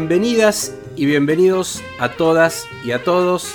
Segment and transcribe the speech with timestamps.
[0.00, 3.54] Bienvenidas y bienvenidos a todas y a todos.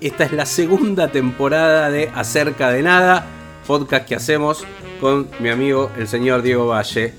[0.00, 3.26] Esta es la segunda temporada de Acerca de Nada,
[3.66, 4.64] podcast que hacemos
[4.98, 7.12] con mi amigo el señor Diego Valle.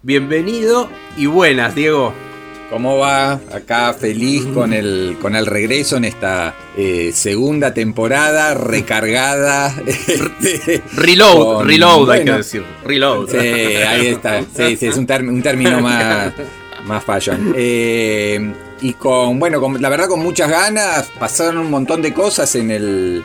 [0.00, 0.88] Bienvenido
[1.18, 2.14] y buenas, Diego.
[2.70, 3.32] ¿Cómo va?
[3.52, 9.74] Acá feliz con el, con el regreso en esta eh, segunda temporada recargada.
[10.94, 12.64] Reload, con- reload hay que decir.
[12.86, 13.28] Reload.
[13.28, 14.40] Sí, ahí está.
[14.56, 16.32] Sí, sí, es un, un término más,
[16.84, 17.54] más fashion.
[17.56, 22.54] Eh, y con, bueno, con, la verdad con muchas ganas, pasaron un montón de cosas
[22.54, 23.22] en el...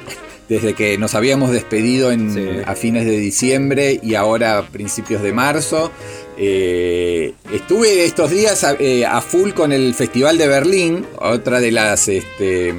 [0.48, 2.48] Desde que nos habíamos despedido en, Sí.
[2.66, 5.92] a fines de diciembre y ahora a principios de marzo.
[6.38, 11.72] Eh, estuve estos días a, eh, a full con el Festival de Berlín, otra de
[11.74, 12.74] las este,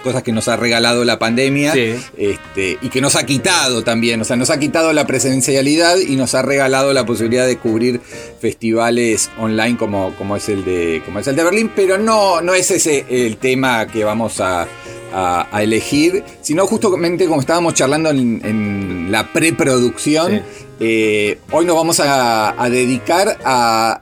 [0.00, 1.94] cosas que nos ha regalado la pandemia Sí.
[2.16, 6.16] este, y que nos ha quitado también, o sea, nos ha quitado la presencialidad y
[6.16, 8.00] nos ha regalado la posibilidad de cubrir
[8.40, 12.54] festivales online como, como, es, el de, como es el de Berlín, pero no, no
[12.54, 14.66] es ese el tema que vamos a,
[15.12, 20.64] a- a elegir, sino justamente como estábamos charlando en, en la preproducción, Sí.
[20.80, 24.00] eh, hoy nos vamos a, a dedicar a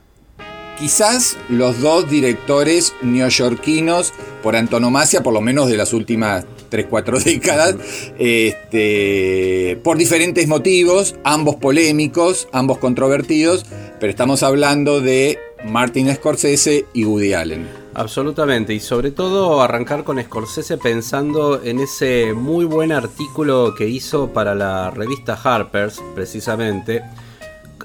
[0.79, 4.13] quizás los dos directores neoyorquinos
[4.43, 7.77] por antonomasia, por lo menos de las últimas 3-4 décadas,
[8.19, 13.65] este, por diferentes motivos, ambos polémicos, ambos controvertidos,
[13.99, 17.69] pero estamos hablando de Martin Scorsese y Woody Allen.
[17.95, 24.29] Absolutamente, y sobre todo arrancar con Scorsese pensando en ese muy buen artículo que hizo
[24.29, 27.03] para la revista Harper's, precisamente,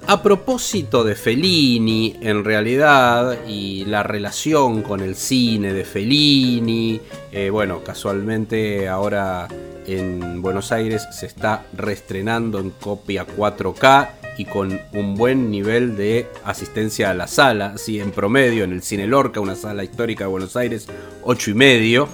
[0.07, 6.99] a propósito de Fellini, en realidad, y la relación con el cine de Fellini,
[7.31, 9.47] eh, bueno, casualmente ahora
[9.87, 16.27] en Buenos Aires se está reestrenando en copia 4K y con un buen nivel de
[16.43, 20.29] asistencia a la sala, así en promedio en el Cine Lorca, una sala histórica de
[20.29, 20.87] Buenos Aires,
[21.23, 22.09] 8 y medio.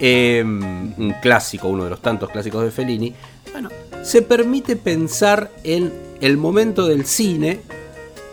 [0.00, 3.14] Eh, un clásico, uno de los tantos clásicos de Fellini.
[3.52, 3.68] Bueno,
[4.08, 5.92] se permite pensar en
[6.22, 7.60] el momento del cine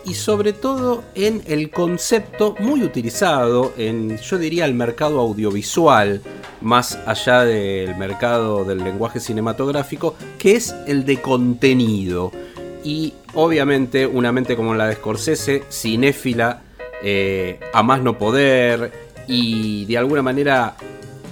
[0.06, 6.22] y sobre todo en el concepto muy utilizado en, yo diría, el mercado audiovisual,
[6.62, 12.32] más allá del mercado del lenguaje cinematográfico, que es el de contenido.
[12.86, 16.62] Y obviamente una mente como la de Scorsese, cinéfila,
[17.04, 18.94] eh, a más no poder
[19.28, 20.78] y de alguna manera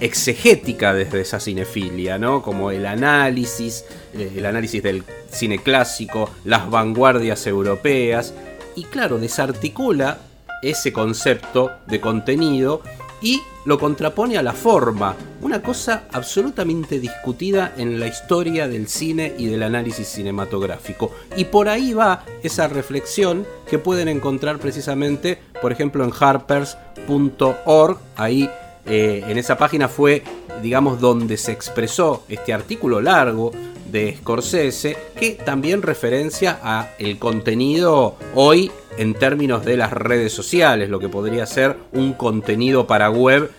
[0.04, 2.42] exegética desde esa cinefilia, ¿no?
[2.42, 8.34] Como el análisis, eh, el análisis del cine clásico, las vanguardias europeas,
[8.76, 10.18] y claro, desarticula
[10.62, 12.82] ese concepto de contenido
[13.22, 19.34] y lo contrapone a la forma, una cosa absolutamente discutida en la historia del cine
[19.38, 21.12] y del análisis cinematográfico.
[21.34, 28.50] Y por ahí va esa reflexión que pueden encontrar precisamente, por ejemplo, en harpers.org, ahí
[28.86, 30.22] eh, en esa página fue,
[30.62, 33.52] digamos, donde se expresó este artículo largo
[33.90, 40.88] de Scorsese, que también referencia a el contenido hoy en términos de las redes sociales,
[40.88, 43.50] lo que podría ser un contenido para web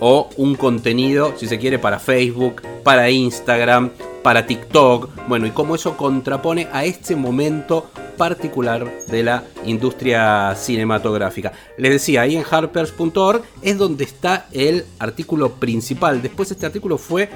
[0.00, 3.90] o un contenido, si se quiere, para Facebook, para Instagram,
[4.24, 11.52] para TikTok, bueno, y cómo eso contrapone a este momento particular de la industria cinematográfica.
[11.76, 16.22] Les decía, ahí en harpers.org es donde está el artículo principal.
[16.22, 17.28] Después este artículo fue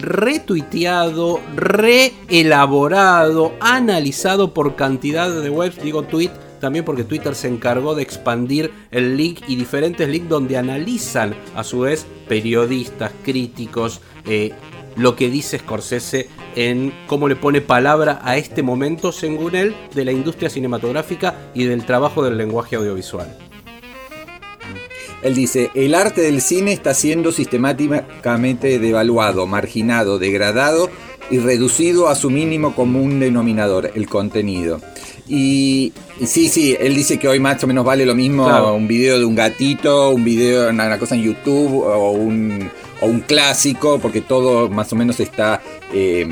[0.00, 6.30] retuiteado, reelaborado, analizado por cantidad de webs, digo tweet,
[6.60, 11.62] también porque Twitter se encargó de expandir el link y diferentes links donde analizan a
[11.62, 14.52] su vez periodistas, críticos, eh,
[14.96, 20.04] lo que dice Scorsese en cómo le pone palabra a este momento, según él, de
[20.04, 23.36] la industria cinematográfica y del trabajo del lenguaje audiovisual.
[25.22, 30.90] Él dice, el arte del cine está siendo sistemáticamente devaluado, marginado, degradado
[31.30, 34.80] y reducido a su mínimo común denominador, el contenido.
[35.28, 38.74] Y, y sí, sí, él dice que hoy más o menos vale lo mismo Claro.
[38.74, 42.68] un video de un gatito, un video, una, una cosa en YouTube o un,
[43.02, 45.60] o un clásico, porque todo más o menos está
[45.92, 46.26] eh,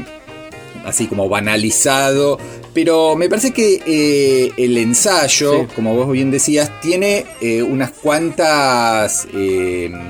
[0.87, 2.39] así como banalizado,
[2.73, 5.67] pero me parece que eh, el ensayo, Sí.
[5.75, 9.27] como vos bien decías, tiene eh, unas cuantas,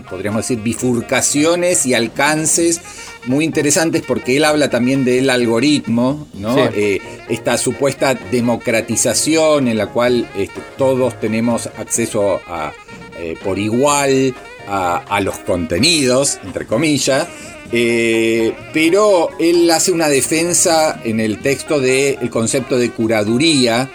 [0.09, 2.81] podríamos decir, bifurcaciones y alcances
[3.27, 6.55] muy interesantes porque él habla también del algoritmo, ¿no?
[6.55, 6.61] Sí.
[6.75, 12.73] Eh, esta supuesta democratización en la cual este, todos tenemos acceso a,
[13.19, 14.35] eh, por igual
[14.67, 17.29] a, a los contenidos, entre comillas.
[17.73, 23.91] Eh, pero él hace una defensa en el texto del concepto de curaduría,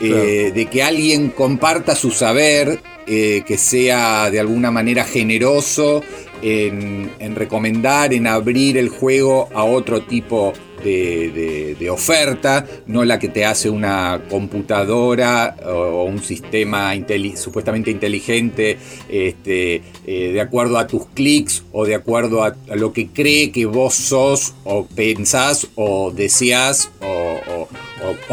[0.00, 6.02] eh, de que alguien comparta su saber, eh, que sea de alguna manera generoso
[6.42, 10.52] en, en recomendar, en abrir el juego a otro tipo
[10.84, 16.92] de, oferta, no la que te hace una computadora o, un sistema
[17.36, 18.78] supuestamente inteligente
[19.08, 23.66] este, eh, de acuerdo a tus clics o de acuerdo a, lo que cree que
[23.66, 27.68] vos sos o pensás o deseás o,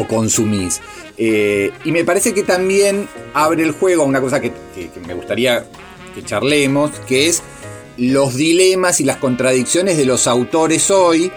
[0.07, 0.81] consumís.
[1.17, 5.13] Eh, y me parece que también abre el juego a una cosa que- que me
[5.13, 5.65] gustaría
[6.15, 7.41] que charlemos, que es
[7.97, 11.31] los dilemas y las contradicciones de los autores hoy,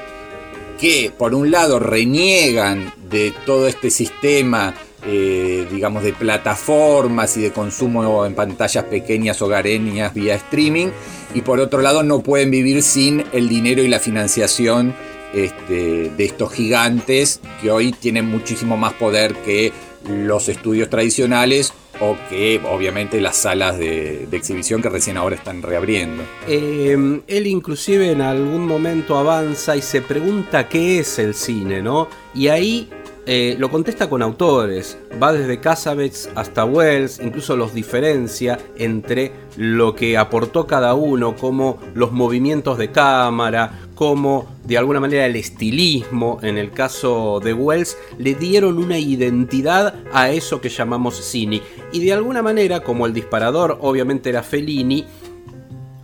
[0.81, 4.75] que por un lado reniegan de todo este sistema,
[5.06, 10.88] eh, digamos, de plataformas y de consumo en pantallas pequeñas hogareñas vía streaming,
[11.35, 14.94] y por otro lado no pueden vivir sin el dinero y la financiación
[15.35, 19.73] este, de estos gigantes que hoy tienen muchísimo más poder que
[20.09, 25.62] los estudios tradicionales o que obviamente las salas de, de exhibición que recién ahora están
[25.62, 26.23] reabriendo.
[26.49, 32.08] Eh, él inclusive en algún momento avanza y se pregunta qué es el cine, ¿no?
[32.35, 32.88] Y ahí
[33.26, 39.94] eh, lo contesta con autores, va desde Cassavetes hasta Wells, incluso los diferencia entre lo
[39.94, 46.38] que aportó cada uno, como los movimientos de cámara, como de alguna manera el estilismo,
[46.43, 51.62] en el caso de Wells, le dieron una identidad a eso que llamamos cine.
[51.93, 55.05] Y de alguna manera, como el disparador obviamente era Fellini,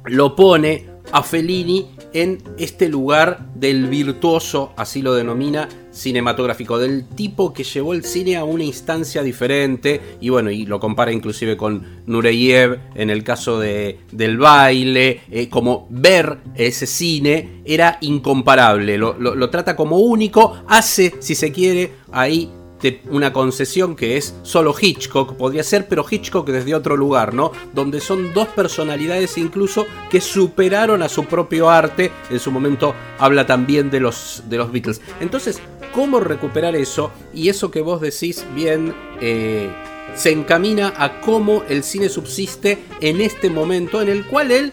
[0.05, 7.53] lo pone a Fellini en este lugar del virtuoso, así lo denomina, cinematográfico, del tipo
[7.53, 12.03] que llevó el cine a una instancia diferente, y bueno, y lo compara inclusive con
[12.07, 19.19] Nureyev en el caso de, del baile, eh, como ver ese cine era incomparable, lo,
[19.19, 22.51] lo- lo trata como único, hace, si se quiere, ahí
[22.83, 27.53] de una concesión que es solo Hitchcock, podría ser, pero Hitchcock desde otro lugar, ¿no?
[27.75, 32.11] Donde son dos personalidades incluso que superaron a su propio arte.
[32.31, 35.01] En su momento habla también de los, de los Beatles.
[35.21, 35.61] Entonces,
[35.93, 37.11] ¿cómo recuperar eso?
[37.35, 38.95] Y eso que vos decís bien...
[39.21, 39.71] eh,
[40.15, 44.73] se encamina a cómo el cine subsiste en este momento en el cual él,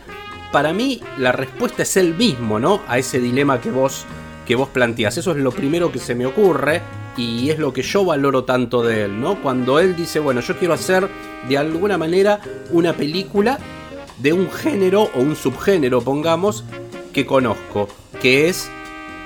[0.51, 2.81] para mí, la respuesta es el mismo, ¿no?
[2.87, 4.05] A ese dilema que vos,
[4.45, 5.17] que vos planteás.
[5.17, 6.81] Eso es lo primero que se me ocurre
[7.17, 9.41] y es lo que yo valoro tanto de él, ¿no?
[9.41, 11.09] Cuando él dice, bueno, yo quiero hacer
[11.49, 12.39] de alguna manera
[12.71, 13.57] una película
[14.19, 16.63] de un género o un subgénero, pongamos,
[17.11, 17.89] que conozco,
[18.21, 18.69] que es,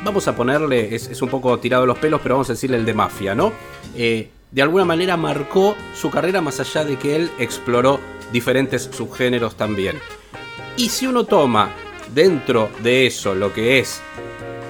[0.03, 2.85] vamos a ponerle, es, un poco tirado de los pelos, pero vamos a decirle el
[2.85, 3.51] de mafia, ¿no?
[3.95, 7.99] Eh, de alguna manera marcó su carrera más allá de que él exploró
[8.31, 9.99] diferentes subgéneros también.
[10.77, 11.71] Y si uno toma
[12.13, 14.01] dentro de eso lo que es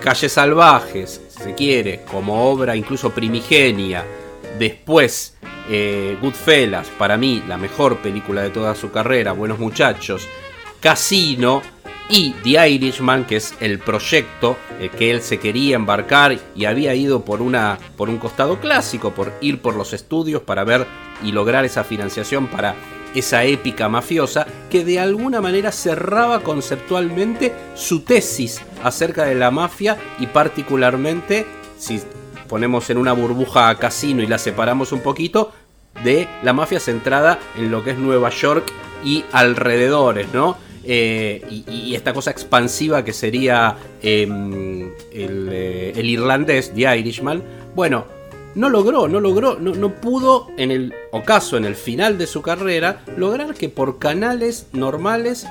[0.02, 4.06] Calles Salvajes, se quiere, como obra incluso primigenia,
[4.58, 5.36] después
[5.70, 10.28] eh, Goodfellas, para mí la mejor película de toda su carrera, Buenos Muchachos,
[10.80, 11.62] Casino
[12.10, 16.94] y The Irishman, que es el proyecto eh, que él se quería embarcar y había
[16.94, 20.86] ido por, una, por un costado clásico, por ir por los estudios para ver
[21.24, 22.76] y lograr esa financiación para
[23.16, 29.98] esa épica mafiosa que de alguna manera cerraba conceptualmente su tesis acerca de la mafia
[30.20, 31.46] y particularmente,
[31.78, 32.02] si
[32.48, 35.52] ponemos en una burbuja a casino y la separamos un poquito,
[36.04, 38.72] de la mafia centrada en lo que es Nueva York
[39.04, 40.58] y alrededores, ¿no?
[40.84, 47.44] Eh, y, esta cosa expansiva que sería el, eh, el irlandés, The Irishman,
[47.76, 48.06] bueno,
[48.56, 52.42] no logró, no logró, no, no pudo en el ocaso, en el final de su
[52.42, 55.46] carrera, lograr que por canales normales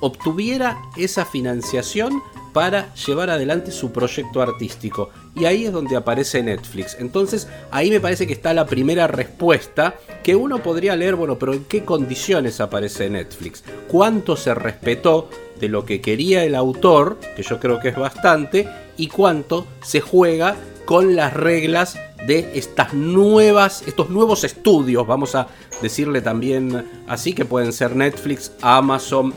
[0.00, 2.22] obtuviera esa financiación
[2.54, 5.10] para llevar adelante su proyecto artístico.
[5.34, 6.96] Y ahí es donde aparece Netflix.
[6.98, 11.52] Entonces ahí me parece que está la primera respuesta que uno podría leer, bueno, pero
[11.52, 13.64] ¿en qué condiciones aparece Netflix?
[13.88, 15.28] ¿Cuánto se respetó
[15.60, 20.00] de lo que quería el autor, que yo creo que es bastante, y cuánto se
[20.00, 25.48] juega con las reglas de estas nuevas, estos nuevos estudios, vamos a
[25.82, 29.34] decirle también así, que pueden ser Netflix, Amazon,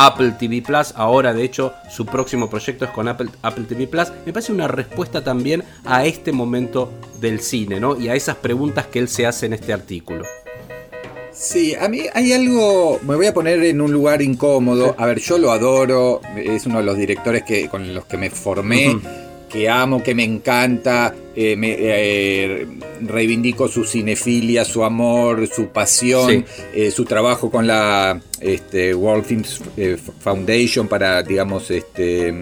[0.00, 0.92] Apple TV Plus.
[0.94, 4.12] Ahora, de hecho, su próximo proyecto es con Apple, Apple TV Plus.
[4.24, 7.98] Me parece una respuesta también a este momento del cine, ¿no?
[7.98, 10.24] Y a esas preguntas que él se hace en este artículo.
[11.32, 14.94] Sí, a mí hay algo, me voy a poner en un lugar incómodo.
[14.98, 18.30] A ver, yo lo adoro, es uno de los directores que, con los que me
[18.30, 18.98] formé,
[19.48, 22.66] que amo, que me encanta, eh, me, eh,
[23.00, 29.60] reivindico su cinefilia, su amor, su pasión, eh, su trabajo con la este, World Films
[30.20, 32.32] Foundation para, digamos, este...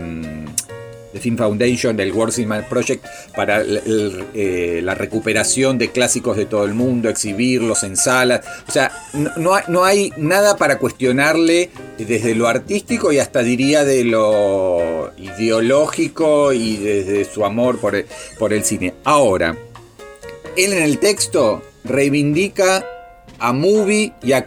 [1.17, 3.05] Mm, Film Foundation, del Cinema Project,
[3.35, 8.45] para eh, la recuperación de clásicos de todo el mundo, exhibirlos en salas.
[8.69, 8.91] O sea,
[9.37, 16.77] no, hay nada para cuestionarle desde lo artístico y hasta diría de lo ideológico y
[16.77, 18.07] desde su amor por el,
[18.39, 18.95] por el cine.
[19.05, 19.57] Ahora,
[20.57, 22.85] él en el texto reivindica
[23.39, 24.47] a Movie y a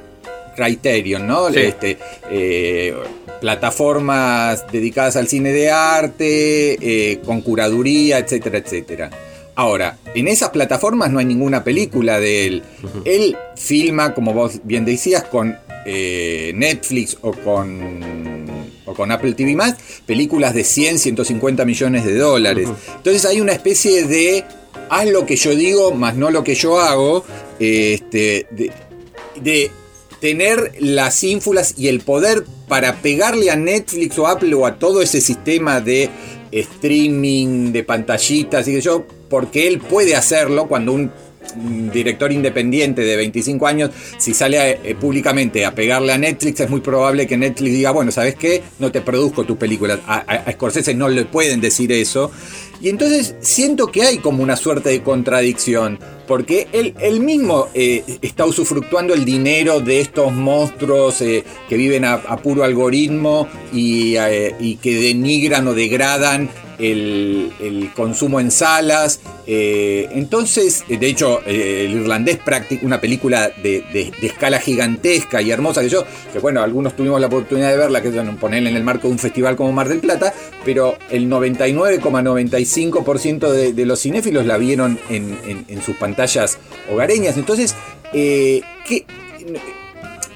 [0.55, 1.47] Criterion, ¿no?
[1.47, 1.97] Este,
[2.29, 2.93] eh,
[3.39, 9.09] plataformas dedicadas al cine de arte, eh, con curaduría, etcétera, etcétera.
[9.55, 12.63] Ahora, en esas plataformas no hay ninguna película de él.
[13.03, 18.45] Él filma, como vos bien decías, con eh, Netflix o con,
[18.85, 19.57] o con Apple TV
[20.05, 22.69] películas de 100, 150 millones de dólares.
[22.95, 24.45] Entonces hay una especie de
[24.89, 27.25] haz lo que yo digo, más no lo que yo hago,
[27.59, 28.47] este,
[29.41, 29.71] de
[30.19, 35.01] tener las ínfulas y el poder para pegarle a Netflix o Apple o a todo
[35.01, 36.09] ese sistema de
[36.51, 41.11] streaming, de pantallitas y que yo, porque él puede hacerlo cuando un
[41.91, 46.81] director independiente de 25 años, si sale eh, públicamente a pegarle a Netflix, es muy
[46.81, 48.61] probable que Netflix diga, bueno, ¿sabes qué?
[48.79, 49.99] No te produzco tu película.
[50.07, 52.31] A, Scorsese no le pueden decir eso.
[52.81, 58.45] Y entonces siento que hay como una suerte de contradicción, porque él, mismo eh, está
[58.45, 64.15] usufructuando el dinero de estos monstruos eh, que viven a, puro algoritmo y,
[64.59, 69.19] y que denigran o degradan el, consumo en salas.
[69.45, 72.39] Eh, entonces, de hecho, eh, el irlandés
[72.81, 77.69] una película de, escala gigantesca y hermosa que yo, que bueno, algunos tuvimos la oportunidad
[77.69, 80.33] de verla, que es ponerla en el marco de un festival como Mar del Plata,
[80.63, 86.57] pero el 99,95% de, de, los cinéfilos la vieron en, sus pantallas
[86.91, 87.37] hogareñas.
[87.37, 87.75] Entonces,
[88.13, 89.05] eh, ¿qué?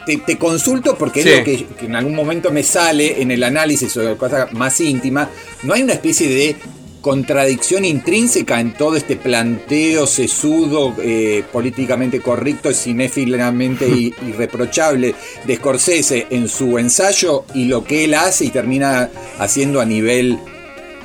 [0.06, 4.18] te, consulto porque es lo que, en algún momento me sale en el análisis o
[4.18, 5.30] cosa más íntima.
[5.64, 6.56] No hay una especie de
[7.02, 13.88] contradicción intrínseca en todo este planteo sesudo, eh, políticamente correcto, cinéfilamente
[14.28, 15.14] irreprochable
[15.46, 20.40] de Scorsese en su ensayo y lo que él hace y termina haciendo a nivel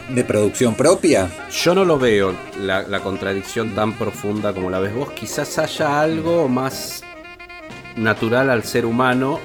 [0.09, 1.31] de producción propia?
[1.51, 5.11] Yo no lo veo la, contradicción tan profunda como la ves vos.
[5.13, 7.03] Quizás haya algo más
[7.97, 9.41] natural al ser humano,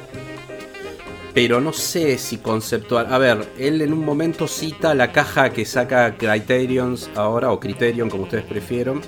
[1.34, 3.14] pero no sé si conceptual.
[3.14, 8.10] A ver, él en un momento cita la caja que saca Criterions ahora, o Criterion
[8.10, 9.02] como ustedes prefieron.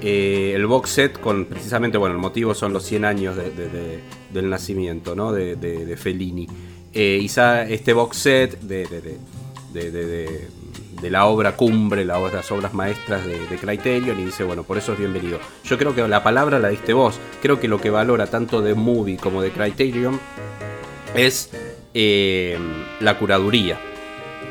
[0.00, 5.14] Eh, el box set con precisamente, bueno, el motivo son los 100 años del nacimiento,
[5.14, 5.32] ¿no?
[5.32, 6.46] De, Fellini.
[6.94, 7.24] Eh,
[7.68, 8.86] este box set de
[11.10, 14.98] la obra cumbre, la, las obras maestras de, Criterion y dice, bueno, por eso es
[14.98, 15.38] bienvenido.
[15.64, 17.18] Yo creo que la palabra la diste vos.
[17.40, 20.18] Creo que lo que valora tanto de Movie como de Criterion
[21.14, 21.50] es
[21.94, 22.58] eh,
[23.00, 23.78] la curaduría.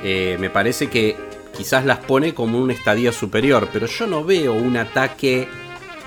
[0.04, 1.16] Eh, me parece que
[1.56, 5.48] quizás las pone como un estadio superior, pero yo no veo un ataque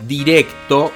[0.07, 0.93] directo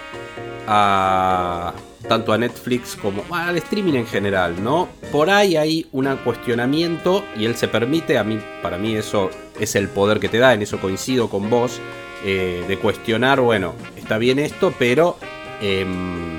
[0.67, 1.73] a,
[2.07, 4.89] tanto a Netflix como al streaming en general, ¿no?
[5.11, 9.75] Por ahí hay un cuestionamiento y él se permite, a mí, para mí eso es
[9.75, 11.81] el poder que te da, en eso coincido con vos,
[12.25, 15.17] eh, de cuestionar, bueno, está bien esto, pero
[15.61, 16.39] em,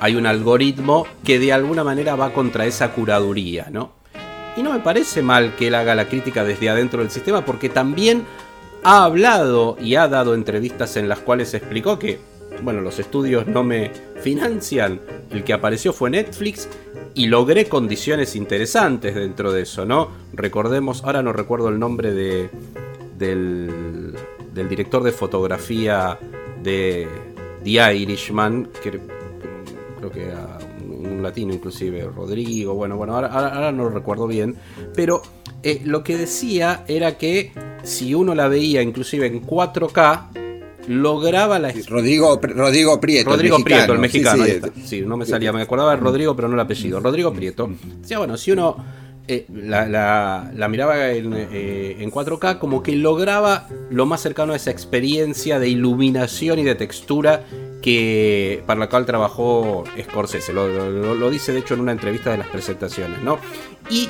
[0.00, 3.92] hay un algoritmo que de alguna manera va contra esa curaduría, ¿no?
[4.56, 7.68] Y no me parece mal que él haga la crítica desde adentro del sistema porque
[7.68, 8.24] también
[8.82, 12.18] ha hablado y ha dado entrevistas en las cuales explicó que
[12.62, 15.00] bueno, los estudios no me financian,
[15.30, 16.68] el que apareció fue Netflix
[17.14, 20.08] y logré condiciones interesantes dentro de eso, ¿no?
[20.32, 22.50] Recordemos, ahora no recuerdo el nombre de,
[23.18, 24.14] del,
[24.68, 26.18] director de fotografía
[26.62, 27.08] de
[27.64, 29.00] The Irishman, que
[29.98, 34.56] creo que era un latino inclusive, Rodrigo, bueno, bueno, ahora, no lo recuerdo bien,
[34.94, 35.22] pero
[35.62, 40.47] eh, lo que decía era que si uno la veía inclusive en 4K,
[40.88, 41.72] lograba la.
[41.88, 43.30] Rodrigo, Rodrigo Prieto.
[43.30, 44.44] Rodrigo Prieto, el mexicano.
[44.84, 47.00] Sí, no me salía, me acordaba de Rodrigo, pero no el apellido.
[47.00, 47.70] Rodrigo Prieto.
[48.00, 48.76] Decía, bueno, si uno
[49.28, 55.58] eh, la, miraba en, 4K, eh, como que lograba lo más cercano a esa experiencia
[55.58, 57.44] de iluminación y de textura
[57.82, 60.52] que para la cual trabajó Scorsese.
[60.52, 63.38] Lo, lo- lo dice de hecho en una entrevista de las presentaciones, ¿no?
[63.90, 64.08] Y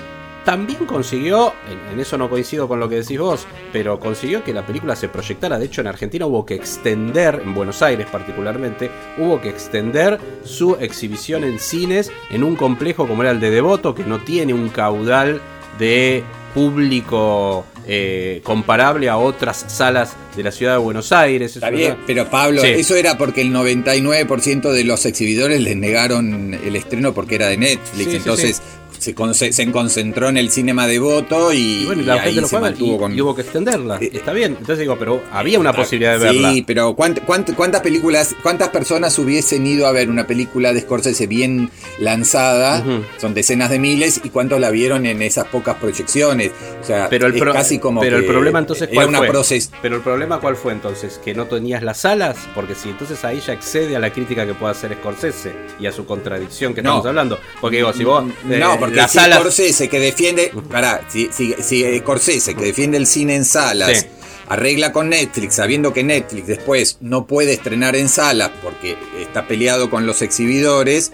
[0.48, 4.54] también consiguió, en, en eso no coincido con lo que decís vos, pero consiguió que
[4.54, 5.58] la película se proyectara.
[5.58, 10.74] De hecho, en Argentina hubo que extender, en Buenos Aires particularmente, hubo que extender su
[10.80, 14.70] exhibición en cines en un complejo como era el de Devoto, que no tiene un
[14.70, 15.42] caudal
[15.78, 16.24] de
[16.54, 21.54] público eh, comparable a otras salas de la ciudad de Buenos Aires.
[21.56, 22.68] Está Es bien, una- pero Pablo, Sí.
[22.68, 27.56] eso era porque el 99% de los exhibidores les negaron el estreno porque era de
[27.58, 28.04] Netflix.
[28.04, 28.62] Sí, sí, entonces
[28.98, 32.14] Se, conce- se concentró en el cinema de voto y, Y bueno, y y la
[32.14, 33.16] ahí gente lo se mantuvo y, con.
[33.16, 33.98] y hubo que extenderla.
[34.00, 34.52] Eh, Está bien.
[34.52, 36.52] Entonces digo, pero había una posibilidad de verla.
[36.52, 40.80] Sí, pero ¿cuánt- cuánt- cuántas películas, cuántas personas hubiesen ido a ver una película de
[40.80, 42.84] Scorsese bien lanzada?
[43.18, 46.50] Son decenas de miles y cuántos la vieron en esas pocas proyecciones.
[46.80, 49.28] O sea, Pero el, es casi como pero el problema entonces cuál una fue?
[49.28, 53.24] proces- Pero el problema cuál fue entonces, que no tenías las salas, porque si entonces
[53.24, 56.82] ahí ya excede a la crítica que pueda hacer Scorsese y a su contradicción que
[56.82, 56.90] No.
[56.90, 57.38] estamos hablando.
[57.60, 61.54] Porque digo, si vos eh, No, porque si salas Scorsese que defiende, pará, si, si,
[61.60, 64.06] si Scorsese que defiende el cine en salas, Sí.
[64.48, 69.90] arregla con Netflix, sabiendo que Netflix después no puede estrenar en salas porque está peleado
[69.90, 71.12] con los exhibidores,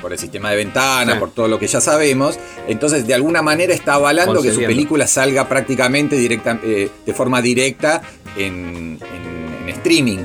[0.00, 1.18] por el sistema de ventana, Sí.
[1.18, 5.06] por todo lo que ya sabemos, entonces de alguna manera está avalando que su película
[5.06, 8.00] salga prácticamente directa, eh, de forma directa
[8.34, 10.18] en, en- en streaming.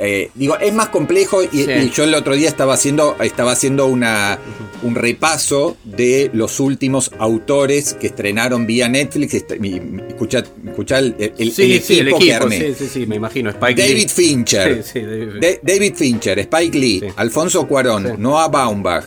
[0.00, 1.66] Eh, digo, es más complejo y, Sí.
[1.70, 4.38] y yo el otro día estaba haciendo, estaba haciendo una,
[4.84, 9.34] un repaso de los últimos autores que estrenaron vía Netflix.
[9.34, 13.16] Est- mi- mi- Escuchá, escuchá el, el- Sí, el sí, el equipo que sí, me
[13.16, 13.50] imagino.
[13.50, 13.88] Spike Lee.
[13.88, 14.84] David Fincher.
[14.84, 17.02] Sí, sí, David- Da- David Fincher, Spike Lee.
[17.16, 18.14] Alfonso Cuarón.
[18.22, 19.04] Noah Baumbach.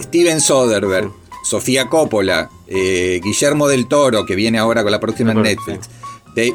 [0.00, 1.12] Steven Soderbergh,
[1.44, 5.88] Sofía Coppola, eh, Guillermo del Toro, que viene ahora con la próxima en Netflix.
[6.34, 6.54] De-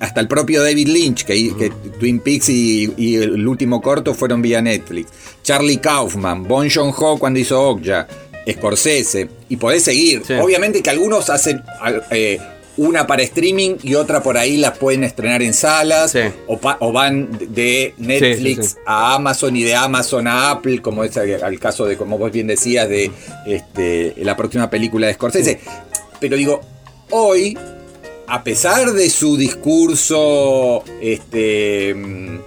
[0.00, 4.42] hasta el propio David Lynch, que, que Twin Peaks y, y el último corto fueron
[4.42, 5.10] vía Netflix.
[5.42, 8.06] Charlie Kaufman, Bon Joon-ho cuando hizo Okja,
[8.50, 10.22] Scorsese, y podés seguir.
[10.26, 10.34] Sí.
[10.34, 11.62] Obviamente que algunos hacen
[12.10, 12.38] eh,
[12.76, 16.18] una para streaming y otra por ahí las pueden estrenar en salas, Sí.
[16.46, 21.04] o, pa- o van de Netflix Sí, a Amazon y de Amazon a Apple, como
[21.04, 23.10] es el, el caso de, como vos bien decías, de
[23.46, 25.60] este, la próxima película de Scorsese.
[26.20, 26.60] Pero digo,
[27.10, 27.56] hoy,
[28.26, 32.38] a pesar de su discurso, este, mm,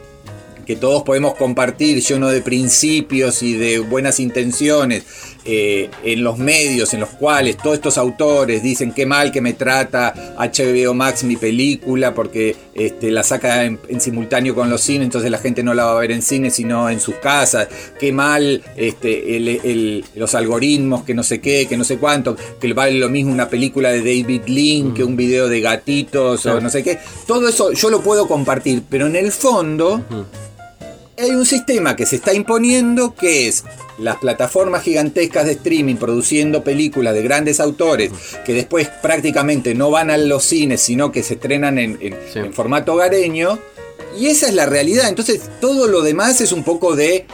[0.66, 5.04] que todos podemos compartir, lleno de principios y de buenas intenciones,
[5.48, 9.54] eh, en los medios en los cuales todos estos autores dicen qué mal que me
[9.54, 15.06] trata HBO Max mi película porque este, la saca en, en simultáneo con los cines,
[15.06, 17.68] entonces la gente no la va a ver en cine sino en sus casas,
[18.00, 22.36] qué mal este, el- el- los algoritmos, que no sé qué, que no sé cuánto,
[22.60, 26.62] que vale lo mismo una película de David Lynn que un video de gatitos o
[26.62, 30.04] no sé qué, todo eso yo lo puedo compartir, pero en el fondo
[31.18, 33.64] hay un sistema que se está imponiendo que es
[33.98, 38.12] las plataformas gigantescas de streaming produciendo películas de grandes autores
[38.46, 42.40] que después prácticamente no van a los cines sino que se estrenan en, en- Sí.
[42.40, 43.58] en formato hogareño.
[44.20, 45.10] Y esa es la realidad.
[45.10, 47.26] Entonces todo lo demás es un poco de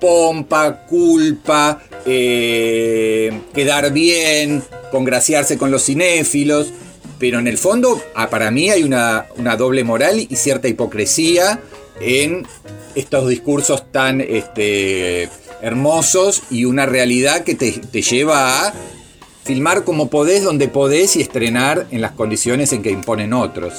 [0.00, 6.72] pompa, culpa, eh, quedar bien, congraciarse con los cinéfilos.
[7.18, 11.60] Pero en el fondo ah, para mí hay una, una doble moral y cierta hipocresía
[12.02, 12.46] en
[12.94, 15.28] estos discursos tan este,
[15.62, 17.70] hermosos y una realidad que te,
[18.02, 18.72] lleva a
[19.44, 23.72] filmar como podés, donde podés y estrenar en las condiciones en que imponen otros.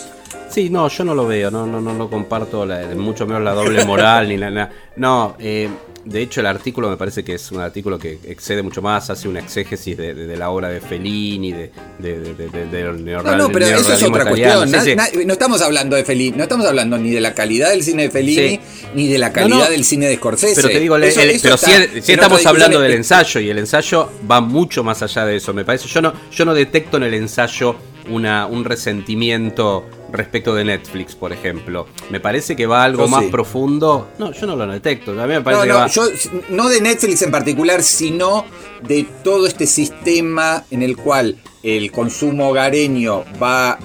[0.50, 3.54] Sí, no, yo no lo veo, no, no, no lo comparto, la- mucho menos la
[3.54, 4.70] doble moral ni la.
[4.96, 5.70] No, eh,
[6.06, 9.28] de hecho el artículo me parece que es un artículo que excede mucho más, hace
[9.28, 13.06] una exégesis de, de- de la obra de Fellini, de, de, de, de- de- del
[13.06, 14.60] No, no, pero eso es otra italiano.
[14.62, 14.84] cuestión.
[14.84, 15.18] Sí, Na- sí.
[15.18, 18.04] na- no estamos hablando de Fellini, no estamos hablando ni de la calidad del cine
[18.04, 18.60] de Fellini, Sí.
[18.96, 19.70] ni de la calidad No, no.
[19.72, 20.56] del cine de Scorsese.
[20.56, 24.10] Pero te digo, Eso- el- eso pero otra estamos hablando del ensayo y el ensayo
[24.30, 25.88] va mucho más allá de eso, me parece.
[25.88, 27.76] Yo no, yo no detecto en el ensayo
[28.10, 31.88] una, un resentimiento respecto de Netflix, por ejemplo.
[32.10, 33.30] Me parece que va algo Yo más sí.
[33.32, 34.10] profundo.
[34.20, 35.12] No, yo no lo detecto.
[35.12, 35.88] A mí me parece No, que no, va.
[35.88, 36.04] yo
[36.50, 38.46] no de Netflix en particular, sino
[38.82, 43.80] de todo este sistema en el cual el consumo hogareño va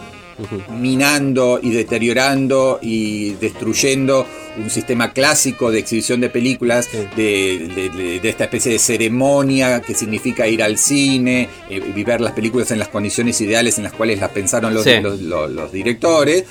[0.80, 6.98] minando y deteriorando y destruyendo un sistema clásico de exhibición de películas, Sí.
[7.16, 12.04] de, de- de- de esta especie de ceremonia que significa ir al cine, eh, y
[12.04, 15.00] ver las películas en las condiciones ideales en las cuales las pensaron los, Sí.
[15.00, 16.44] los- los- los directores.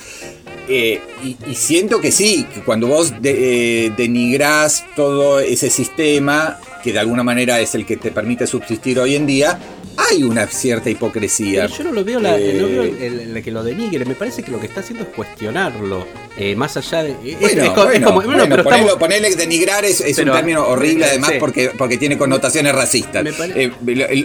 [0.69, 6.59] Eh, y, y siento que sí, que cuando vos de- eh, denigrás todo ese sistema,
[6.87, 9.59] que de alguna manera es el que te permite subsistir hoy en día,
[9.97, 11.63] hay una cierta hipocresía.
[11.65, 14.41] Pero yo no lo veo, la, Eh, no veo el- que lo denigre, me parece
[14.41, 16.05] que lo que está haciendo es cuestionarlo.
[16.39, 17.15] eh, más allá de.
[17.25, 20.01] es- Bueno, es co- es bueno, como- bueno, bueno, pero ponelo- estamos- ponele denigrar es,
[20.01, 21.37] es Pero, un término horrible eh, además sí.
[21.39, 23.25] porque, porque tiene connotaciones racistas.
[23.35, 23.71] Pare- Eh,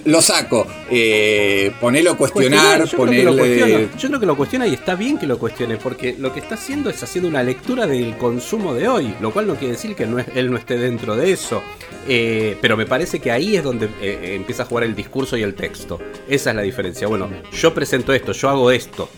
[0.04, 0.66] lo, lo saco.
[0.90, 3.78] Eh, ponelo Cuestionar, yo, creo que lo cuestiona.
[3.98, 6.56] Yo creo que lo cuestiona y está bien que lo cuestione, porque lo que está
[6.56, 10.04] haciendo es haciendo una lectura del consumo de hoy, lo cual no quiere decir que
[10.04, 11.62] no es- él no esté dentro de eso.
[12.06, 15.36] Eh, pero me parece que ahí es donde eh, eh, empieza a jugar el discurso
[15.36, 15.98] y el texto.
[16.28, 17.06] Esa es la diferencia.
[17.06, 19.08] Bueno, yo presento esto, yo hago esto.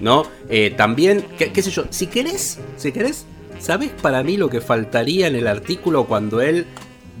[0.00, 0.24] ¿No?
[0.48, 3.26] Eh, también, qué, sé yo, si querés, si querés,
[3.58, 6.66] ¿sabés para mí lo que faltaría en el artículo cuando él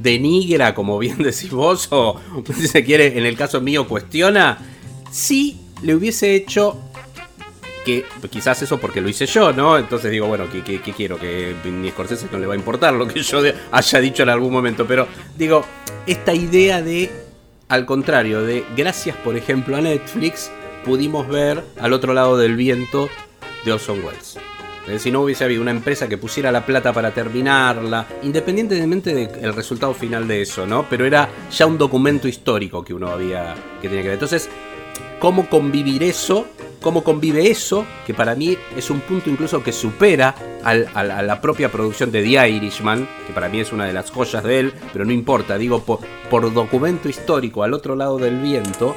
[0.00, 2.20] denigra, como bien decís vos, o
[2.56, 4.58] si se quiere, en el caso mío, cuestiona?
[5.10, 6.78] Si le hubiese hecho
[8.30, 9.78] quizás eso porque lo hice yo, ¿no?
[9.78, 11.18] Entonces digo, bueno, ¿qué, quiero?
[11.18, 14.52] Que ni Scorsese no le va a importar lo que yo haya dicho en algún
[14.52, 15.64] momento, pero digo,
[16.06, 17.10] esta idea de,
[17.68, 20.50] al contrario, de gracias por ejemplo a Netflix,
[20.84, 23.08] pudimos ver al otro lado del viento
[23.64, 24.38] de Orson Welles.
[24.96, 29.92] Si no hubiese habido una empresa que pusiera la plata para terminarla, independientemente del resultado
[29.92, 30.86] final de eso, ¿no?
[30.88, 34.14] Pero era ya un documento histórico que uno había que tenía que ver.
[34.14, 34.48] Entonces,
[35.18, 36.46] cómo convivir eso,
[36.80, 41.70] cómo convive eso, que para mí es un punto incluso que supera a la propia
[41.70, 45.04] producción de The Irishman, que para mí es una de las joyas de él, pero
[45.04, 48.96] no importa, digo, por, documento histórico al otro lado del viento,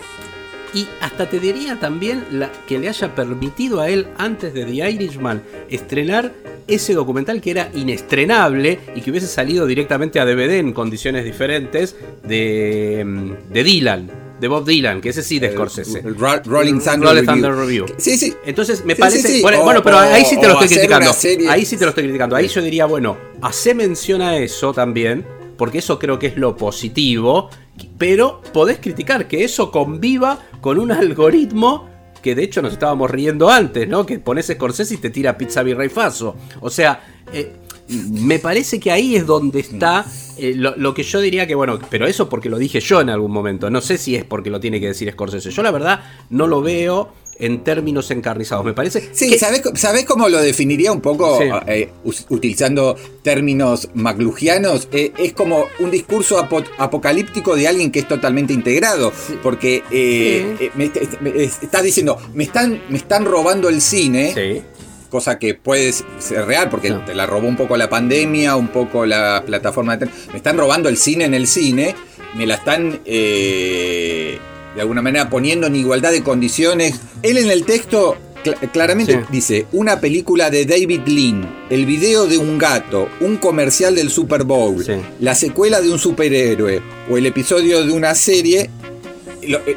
[0.73, 2.23] y hasta te diría también
[2.65, 6.31] que le haya permitido a él, antes de The Irishman, estrenar
[6.67, 11.97] ese documental que era inestrenable y que hubiese salido directamente a DVD en condiciones diferentes
[12.23, 15.99] de, mm, de Dylan, de Bob Dylan, que ese sí de Scorsese.
[15.99, 17.25] El Ro- Rolling Thunder Rolling Review.
[17.25, 17.85] Thunder Review.
[17.97, 18.33] Sí, sí.
[18.43, 19.21] Entonces me Sí, parece.
[19.27, 19.41] sí, sí.
[19.41, 21.11] Bueno, O- bueno, pero ahí sí te lo estoy criticando.
[21.49, 22.35] Ahí sí te lo estoy criticando.
[22.35, 25.25] Ahí yo diría, bueno, hace mención a eso también,
[25.57, 27.49] porque eso creo que es lo positivo,
[27.97, 31.87] pero podés criticar que eso conviva con un algoritmo
[32.21, 34.05] que de hecho nos estábamos riendo antes, ¿no?
[34.05, 36.35] Que pones Scorsese y te tira pizza virrey faso.
[36.59, 37.53] O sea, eh,
[37.91, 40.05] me parece que ahí es donde está
[40.37, 43.09] eh, lo, lo que yo diría que, bueno, pero eso porque lo dije yo en
[43.09, 43.69] algún momento.
[43.69, 45.51] No sé si es porque lo tiene que decir Scorsese.
[45.51, 48.63] Yo la verdad no lo veo en términos encarnizados.
[48.63, 51.45] Me parece Sí, que- ¿sabés, ¿sabés cómo lo definiría un poco Sí.
[51.67, 51.89] eh,
[52.29, 54.87] utilizando términos maclugianos?
[54.91, 59.11] Eh, es como un discurso apo- apocalíptico de alguien que es totalmente integrado.
[59.41, 60.69] Porque eh, Sí.
[60.75, 60.91] me,
[61.31, 64.33] me- está diciendo, me están, me están robando el cine.
[64.35, 64.61] Sí.
[65.11, 67.05] Cosa que puede ser real porque No.
[67.05, 70.07] te la robó un poco la pandemia, un poco la plataforma de...
[70.31, 71.93] Me están robando el cine en el cine,
[72.35, 74.39] me la están eh,
[74.75, 76.99] de alguna manera poniendo en igualdad de condiciones.
[77.21, 79.19] Él en el texto cl- claramente Sí.
[79.29, 84.43] dice, una película de David Lean, el video de un gato, un comercial del Super
[84.45, 84.93] Bowl, Sí.
[85.19, 88.69] la secuela de un superhéroe o el episodio de una serie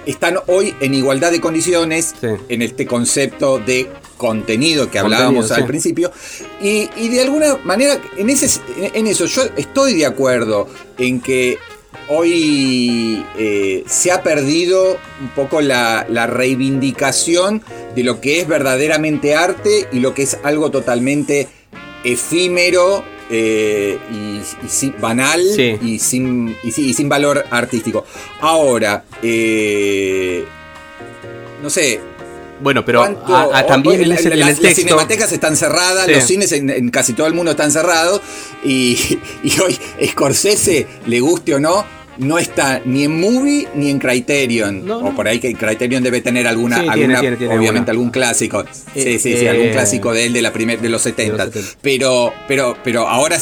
[0.07, 2.29] están hoy en igualdad de condiciones Sí.
[2.49, 5.67] en este concepto de contenido que Contenido, hablábamos al sí.
[5.67, 6.13] principio
[6.63, 11.59] y, y de alguna manera en, ese, en eso yo estoy de acuerdo en que
[12.09, 17.63] hoy eh, se ha perdido un poco la, la reivindicación
[17.95, 21.49] de lo que es verdaderamente arte y lo que es algo totalmente
[22.05, 24.17] efímero eh, y,
[24.67, 25.77] y sin- banal Sí.
[25.83, 28.05] y, sin, y, sin valor artístico.
[28.41, 30.45] Ahora, eh,
[31.63, 32.01] no sé,
[32.61, 34.83] Bueno, pero ¿Cuánto- a- a- también en, la- ese- en las- el Las texto.
[34.83, 36.13] cinematecas están cerradas, Sí.
[36.15, 38.23] los cines en, en casi todo el mundo están cerrados.
[38.63, 41.85] Y, y hoy Scorsese, le guste o no,
[42.19, 44.87] no está ni en Movie ni en Criterion.
[44.87, 48.07] No, o por ahí que Criterion debe tener alguna, Sí, alguna tiene, tiene obviamente alguna.
[48.07, 48.65] algún clásico.
[48.95, 51.47] Eh, sí, sí, sí, eh, algún clásico de él de la primer, de los 70.
[51.47, 51.79] 70.
[51.83, 53.39] Pero, pero, pero ahora,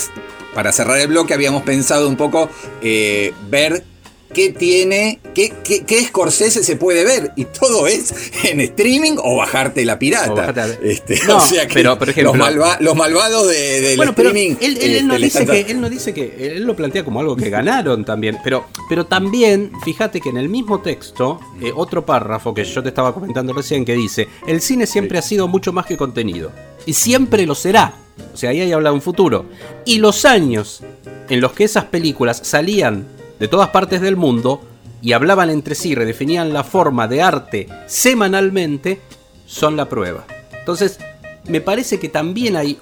[0.54, 2.48] para cerrar el bloque, habíamos pensado un poco
[2.82, 3.84] eh, ver
[4.32, 7.32] qué tiene, qué, qué, qué Scorsese se puede ver.
[7.36, 8.14] Y todo es
[8.44, 10.32] en streaming o bajarte la pirata.
[10.32, 13.80] O bajarte Este, No, o sea que pero, por ejemplo- los, malva- los malvados de-
[13.80, 14.56] del Bueno, pero él, streaming.
[14.60, 16.56] él- él no este, le dice que, él no dice que.
[16.56, 18.38] Él lo plantea como algo que ganaron también.
[18.42, 22.88] Pero, pero también, fíjate que en el mismo texto, eh, otro párrafo que yo te
[22.88, 26.52] estaba comentando recién, que dice: El cine siempre ha sido mucho más que contenido.
[26.86, 27.94] Y siempre lo será.
[28.34, 29.46] O sea, ahí hay habla de un futuro.
[29.84, 30.82] Y los años
[31.28, 33.06] en los que esas películas salían
[33.42, 34.60] de todas partes del mundo
[35.02, 39.00] y hablaban entre sí, redefinían la forma de arte semanalmente,
[39.46, 40.24] son la prueba.
[40.60, 41.00] Entonces,
[41.48, 42.78] me parece que también hay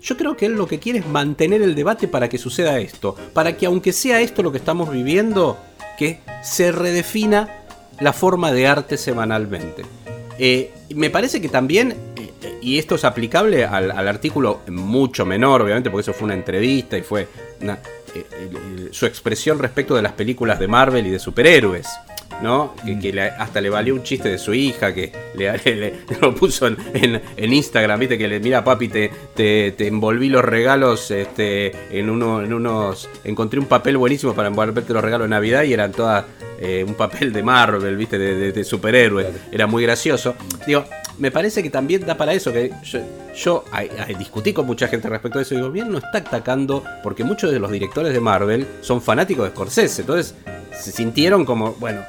[0.00, 3.16] Yo creo que él lo que quiere es mantener el debate para que suceda esto.
[3.32, 5.58] Para que aunque sea esto lo que estamos viviendo,
[5.98, 7.64] que se redefina
[7.98, 9.82] la forma de arte semanalmente.
[10.38, 15.90] Eh, me parece que también, eh, y esto es aplicable al, artículo mucho menor, obviamente,
[15.90, 17.26] porque eso fue una entrevista y fue
[18.38, 21.86] el- el- su expresión respecto de las películas de Marvel y de superhéroes.
[22.42, 22.74] ¿No?
[22.84, 25.94] Que, que le- hasta le valió un chiste de su hija que le, le- le-
[26.20, 30.28] lo puso en, en- en Instagram, viste que le mira papi, te, te, te envolví
[30.28, 33.08] los regalos este, en uno, en unos.
[33.24, 36.26] Encontré un papel buenísimo para envolverte los regalos de Navidad y eran todas
[36.60, 39.26] eh, un papel de Marvel, viste, de, de, de superhéroe.
[39.50, 40.34] Era muy gracioso.
[40.66, 40.84] Digo,
[41.18, 42.70] me parece que también da para eso, que
[43.34, 43.64] yo,
[44.18, 47.50] discutí con mucha gente respecto a eso y digo, bien, no está atacando, porque muchos
[47.52, 50.34] de los directores de Marvel son fanáticos de Scorsese, entonces
[50.78, 52.02] se sintieron como, bueno,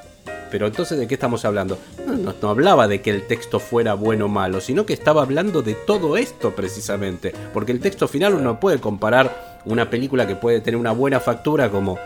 [0.52, 1.78] pero entonces de qué estamos hablando?
[2.06, 5.22] No, no- no hablaba de que el texto fuera bueno o malo, sino que estaba
[5.22, 10.36] hablando de todo esto precisamente, porque el texto final uno puede comparar una película que
[10.36, 11.98] puede tener una buena factura como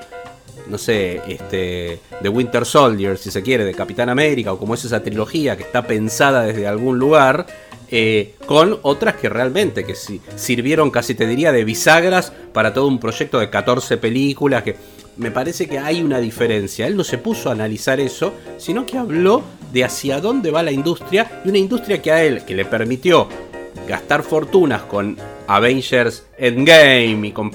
[0.71, 4.85] no sé, este, The Winter Soldier, si se quiere, de Capitán América, o como es
[4.85, 7.45] esa trilogía que está pensada desde algún lugar,
[7.89, 12.87] eh, con otras que realmente, que si, sirvieron casi te diría de bisagras para todo
[12.87, 14.77] un proyecto de 14 películas, que
[15.17, 16.87] me parece que hay una diferencia.
[16.87, 20.71] Él no se puso a analizar eso, sino que habló de hacia dónde va la
[20.71, 23.27] industria, y una industria que a él, que le permitió
[23.87, 25.17] gastar fortunas con
[25.55, 27.51] Avengers Endgame y con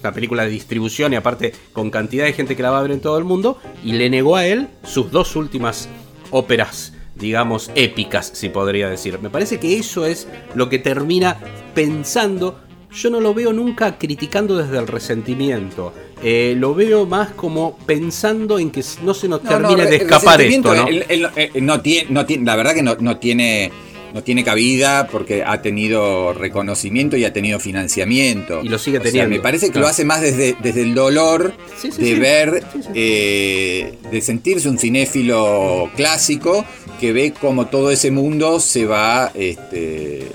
[0.00, 2.90] una película de distribución y aparte con cantidad de gente que la va a ver
[2.92, 5.88] en todo el mundo y le negó a él sus dos últimas
[6.30, 9.18] óperas digamos épicas si podría decir.
[9.20, 11.38] Me parece que eso es lo que termina
[11.74, 12.60] pensando.
[12.92, 15.92] Yo no lo veo nunca criticando desde el resentimiento.
[16.22, 20.74] Eh, lo veo más como pensando en que no se nos No, de escapar esto
[20.74, 20.88] ¿no?
[20.88, 23.70] él- él- él no tiene, no tiene, la verdad que no, no tiene,
[24.16, 28.60] no tiene cabida porque ha tenido reconocimiento y ha tenido financiamiento.
[28.64, 29.86] Y lo sigue O sea, teniendo, me parece que claro.
[29.86, 32.18] lo hace más desde, desde el dolor Sí, sí, de sí.
[32.20, 32.88] ver, Sí, sí.
[32.94, 36.64] eh, de sentirse un cinéfilo clásico
[36.98, 40.26] que ve como todo ese mundo se va, este,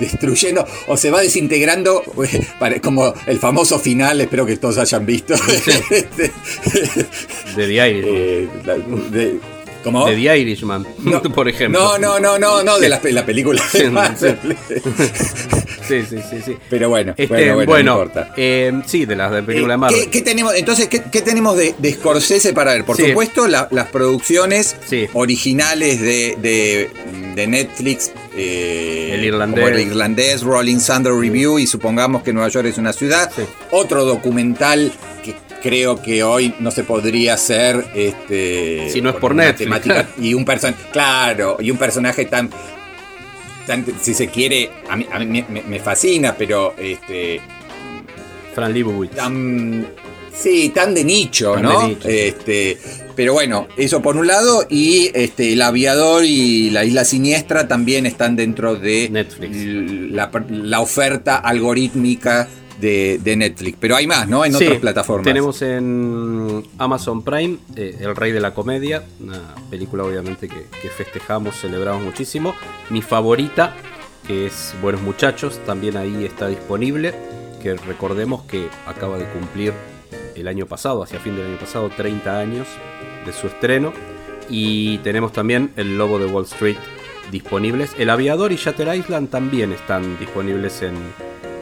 [0.00, 2.02] destruyendo o se va desintegrando
[2.82, 5.34] como el famoso final espero que todos hayan visto
[5.90, 6.32] Este,
[7.56, 8.78] de The Irishman eh, la-
[9.16, 9.53] de-
[9.84, 10.06] ¿Cómo?
[10.08, 13.24] de The Irishman No, por ejemplo No, no, no, no, no, de la, pe- la
[13.24, 13.62] película.
[13.72, 13.90] de
[15.86, 16.02] Sí.
[16.08, 16.56] Sí, sí, sí.
[16.70, 18.32] Pero bueno, Este, bueno, bueno, bueno, no importa.
[18.38, 20.00] eh, sí, de las de película de Eh, Marvel.
[20.04, 22.84] ¿qué, qué tenemos, entonces, ¿qué, qué tenemos de, de Scorsese para ver?
[22.86, 23.08] Por Sí.
[23.08, 25.06] supuesto, la- las producciones Sí.
[25.12, 26.90] originales de, de-
[27.34, 28.12] de Netflix.
[28.36, 29.64] eh, El irlandés.
[29.68, 33.30] el irlandés, Rolling Thunder Review, y supongamos que Nueva York es una ciudad.
[33.36, 33.42] Sí.
[33.70, 34.90] Otro documental
[35.64, 37.86] creo que hoy no se podría hacer.
[37.94, 42.50] Este, Si no es por temática y un person Claro, y un personaje tan.
[43.66, 47.40] tan- si se quiere, a mí, a mí me, fascina, pero este,
[48.54, 49.14] Fran Lebowitz.
[49.16, 49.86] tan
[50.36, 52.76] sí tan de nicho Tan no de nicho, este
[53.14, 58.04] pero bueno eso por un lado y este el aviador y la isla siniestra también
[58.04, 59.56] están dentro de Netflix.
[60.50, 62.48] la oferta algorítmica
[62.80, 67.58] de, de Netflix pero hay más no en Sí, otras plataformas Tenemos en Amazon Prime
[67.76, 72.54] eh, El Rey de la Comedia, una película obviamente que, que festejamos, celebramos muchísimo.
[72.90, 73.74] Mi favorita,
[74.26, 77.14] que es Buenos Muchachos, también ahí está disponible.
[77.62, 79.72] Que recordemos que acaba de cumplir
[80.36, 82.66] el año pasado, hacia fin del año pasado, 30 años
[83.24, 83.92] de su estreno.
[84.48, 86.76] Y tenemos también El Lobo de Wall Street
[87.30, 87.94] disponibles.
[87.98, 90.94] El Aviador y Shutter Island también están disponibles en...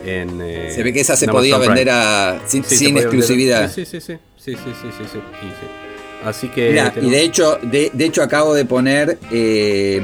[0.04, 2.94] en, eh, se ve que esa se podía Amazon vender a, sin, Sí, se sin
[2.94, 4.12] puede vender- exclusividad Sí, sí, sí.
[4.36, 5.66] Sí, sí, sí, sí, sí, y sí.
[6.24, 6.70] Así que.
[7.00, 10.00] Y de hecho de, de hecho acabo de poner eh,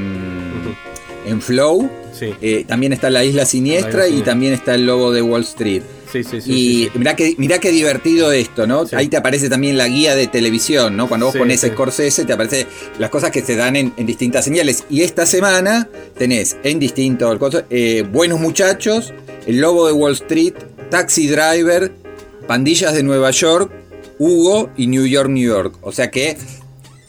[1.27, 5.13] en Flow eh, también está la isla siniestra La Isla y también está el lobo
[5.13, 5.83] de Wall Street
[6.13, 6.51] sí, sí, sí.
[6.51, 6.99] y sí, sí.
[6.99, 8.87] mirá que mirá qué divertido esto, ¿no?
[8.87, 8.97] Sí.
[8.97, 11.07] Ahí te aparece también la guía de televisión, ¿no?
[11.09, 11.61] Cuando vos pones.
[11.61, 12.67] Scorsese te aparece
[12.99, 14.85] las cosas que se dan en, en distintas señales.
[14.91, 17.39] Y esta semana tenés en distintos
[17.71, 19.13] eh, Buenos Muchachos,
[19.49, 20.53] El Lobo de Wall Street,
[20.91, 21.91] Taxi Driver,
[22.47, 23.73] Pandillas de Nueva York,
[24.19, 25.75] Hugo y New York, New York.
[25.81, 26.37] O sea que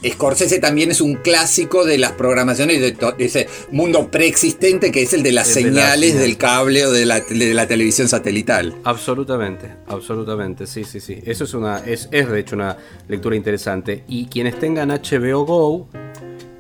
[0.08, 5.12] Scorsese también es un clásico de las programaciones de, de ese mundo preexistente que es
[5.12, 8.08] el de las El de las señales del cable o de la, de la televisión
[8.08, 8.73] satelital.
[8.86, 11.19] Absolutamente, absolutamente, sí, sí, sí.
[11.25, 12.78] Eso es una, es, es de hecho una
[13.10, 14.06] lectura interesante.
[14.08, 15.89] Y quienes tengan HBO Go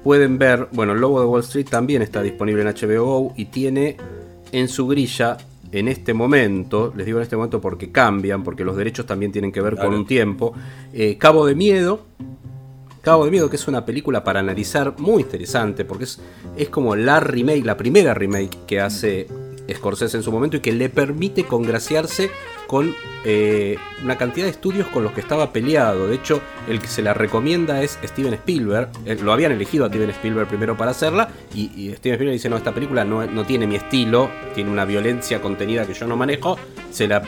[0.03, 3.45] pueden ver, bueno, el logo de Wall Street también está disponible en HBO Go y
[3.45, 3.95] tiene
[4.51, 5.37] en su grilla
[5.71, 9.51] en este momento, les digo en este momento porque cambian, porque los derechos también tienen
[9.51, 9.89] que ver Claro.
[9.89, 10.53] con un tiempo,
[10.93, 12.01] eh, Cabo de Miedo,
[13.01, 16.19] Cabo de Miedo, que es una película para analizar muy interesante, porque es,
[16.57, 19.27] es como la remake, la primera remake que hace
[19.73, 22.29] Scorsese en su momento y que le permite congraciarse
[22.69, 26.07] con eh, una cantidad de estudios con los que estaba peleado.
[26.07, 28.91] De hecho, el que se la recomienda es Steven Spielberg.
[29.07, 31.29] Eh, lo habían elegido a Steven Spielberg primero para hacerla.
[31.55, 34.85] Y, y Steven Spielberg dice: No, esta película no, no, tiene mi estilo, tiene una
[34.85, 36.59] violencia contenida que yo no manejo.
[36.91, 37.23] Se la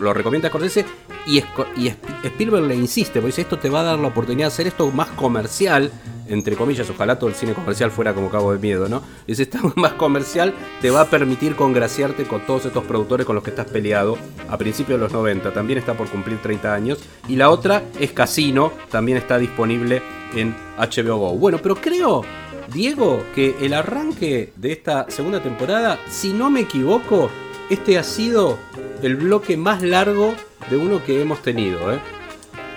[0.00, 0.84] lo recomienda Scorsese
[1.26, 1.42] y,
[1.76, 4.66] y Spielberg le insiste, porque dice, esto te va a dar la oportunidad de hacer
[4.66, 5.90] esto más comercial,
[6.26, 9.02] entre comillas, ojalá todo el cine comercial fuera como Cabo de Miedo, ¿no?
[9.26, 13.44] Dice, esto más comercial te va a permitir congraciarte con todos estos productores con los
[13.44, 14.16] que estás peleado
[14.48, 18.12] a principios de los 90, también está por cumplir 30 años, y la otra es
[18.12, 20.02] Casino, también está disponible
[20.34, 21.32] en HBO Go.
[21.34, 22.24] Bueno, pero creo...
[22.72, 27.30] Diego, que el arranque de esta segunda temporada, si no me equivoco,
[27.70, 28.58] este ha sido
[29.02, 30.34] el bloque más largo
[30.70, 31.98] de uno que hemos tenido, ¿eh?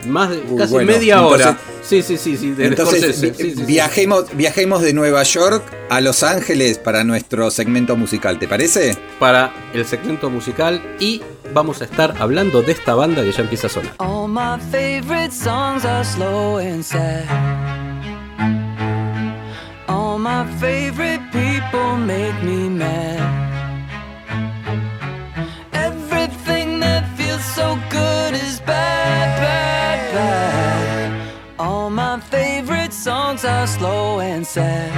[0.08, 1.58] Más de casi media hora.
[1.84, 2.56] Sí, sí, sí, sí.
[2.58, 8.98] entonces, viajemos, viajemos de Nueva York a Los Ángeles para nuestro segmento musical, ¿te parece?
[9.20, 11.22] Para el segmento musical y
[11.54, 13.94] vamos a estar hablando de esta banda que ya empieza a sonar.
[14.00, 17.26] All my favorite songs are slow and sad.
[19.88, 23.21] All my favorite people make me mad.
[33.68, 34.92] Slow and sad.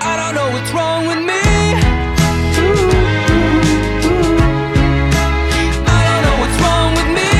[0.00, 1.42] I don't know what's wrong with me.
[5.96, 7.32] I don't know what's wrong with me.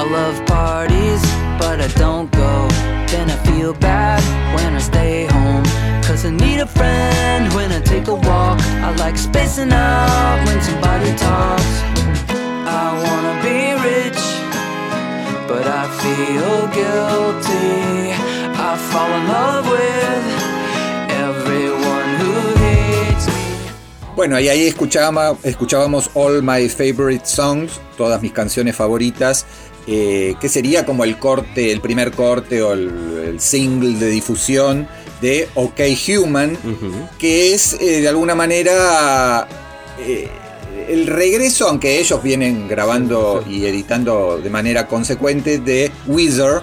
[0.00, 1.22] I love parties,
[1.60, 2.68] but I don't go.
[3.12, 4.22] Then I feel bad
[4.54, 5.64] when I stay home.
[6.04, 8.60] Cause I need a friend when I take a walk.
[8.86, 11.82] I like spacing out when somebody talks.
[12.68, 14.20] I wanna be rich,
[15.48, 18.12] but I feel guilty.
[18.58, 20.24] I fall in love with
[21.10, 24.14] everyone who hates me.
[24.14, 29.46] Bueno, y ahí escuchábamos, escuchábamos All My Favorite Songs, todas mis canciones favoritas.
[29.88, 32.90] Eh, que sería como el corte, el primer corte o el,
[33.24, 34.88] el single de difusión
[35.20, 36.58] de OK Human,
[37.18, 39.46] que es eh, de alguna manera
[40.00, 40.28] eh,
[40.88, 46.62] el regreso, aunque ellos vienen grabando y editando de manera consecuente, de Wizard.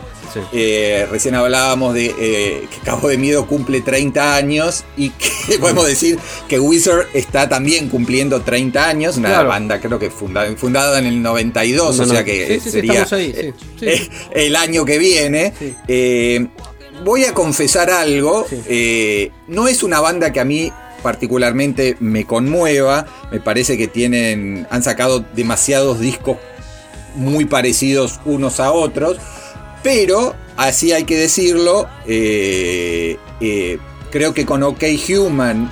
[0.51, 6.17] Eh, recién hablábamos de que Cabo de Miedo cumple 30 años y que podemos decir
[6.47, 11.21] que Wizard está también cumpliendo 30 años, una banda creo que fundada, fundada en el
[11.21, 13.05] 92, o sea que sería
[14.31, 15.53] el año que viene.
[17.03, 18.45] Voy a confesar algo.
[18.67, 20.71] Eh, no es una banda que a mí
[21.03, 23.05] particularmente me conmueva.
[23.31, 24.65] Me parece que tienen.
[24.71, 26.37] han sacado demasiados discos
[27.15, 29.17] muy parecidos unos a otros.
[29.83, 33.77] Pero, así hay que decirlo, eh, eh,
[34.11, 35.69] creo que con OK Human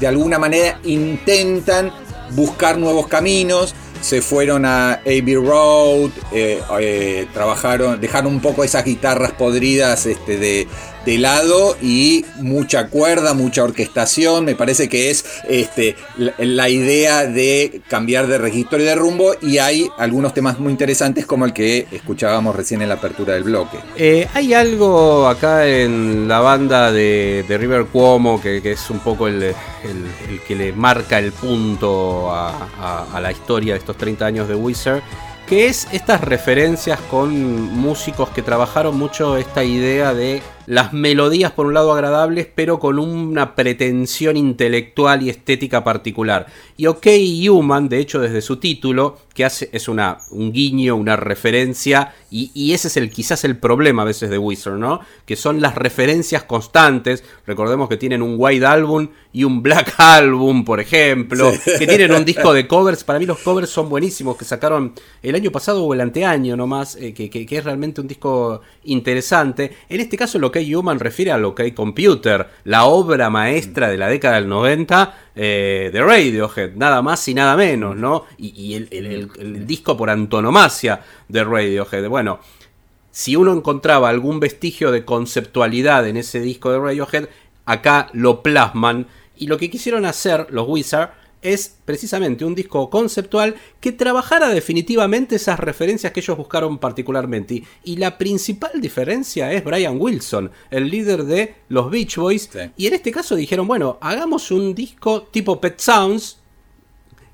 [0.00, 1.92] de alguna manera intentan
[2.30, 9.32] buscar nuevos caminos se fueron a Abbey Road, eh, trabajaron, dejaron un poco esas guitarras
[9.32, 10.68] podridas este, de,
[11.04, 14.44] de lado y mucha cuerda, mucha orquestación.
[14.44, 15.96] Me parece que es este,
[16.38, 19.34] la, idea de cambiar de registro y de rumbo.
[19.40, 23.44] Y hay algunos temas muy interesantes como el que escuchábamos recién en la apertura del
[23.44, 23.78] bloque.
[23.96, 29.54] Eh, hay algo acá en la banda de, River Cuomo que, es un poco el,
[30.48, 35.02] que le marca el punto a, a la historia de estos 30 años de Wizard
[35.46, 41.66] que es estas referencias con músicos que trabajaron mucho esta idea de las melodías por
[41.66, 46.46] un lado agradables, pero con una pretensión intelectual y estética particular.
[46.76, 47.06] Y OK
[47.48, 52.72] Human, de hecho, desde su título, que hace, es una, un guiño, una referencia, y,
[52.72, 55.00] ese es el quizás el problema a veces de Wizard, ¿no?
[55.24, 57.22] Que son las referencias constantes.
[57.46, 62.24] Recordemos que tienen un White Album y un Black Album, por ejemplo, que tienen un
[62.24, 63.02] disco de covers.
[63.02, 66.94] Para mí los covers son buenísimos, que sacaron el año pasado o el anteaño nomás,
[66.94, 69.76] eh, que, que, que, es realmente un disco interesante.
[69.88, 74.08] En este caso lo OK Human refiere a OK Computer, la obra maestra de la
[74.08, 78.26] década del 90 eh, de Radiohead, nada más y nada menos, ¿no?
[78.38, 82.08] Y, el, disco por antonomasia de Radiohead.
[82.08, 82.38] Bueno,
[83.10, 87.28] si uno encontraba algún vestigio de conceptualidad en ese disco de Radiohead,
[87.66, 89.08] acá lo plasman.
[89.36, 91.12] Y lo que quisieron hacer los Wizards
[91.44, 97.62] es precisamente un disco conceptual que trabajara definitivamente esas referencias que ellos buscaron particularmente.
[97.84, 102.48] Y la principal diferencia es Brian Wilson, el líder de los Beach Boys.
[102.78, 106.38] Y en este caso dijeron, bueno, hagamos un disco tipo Pet Sounds.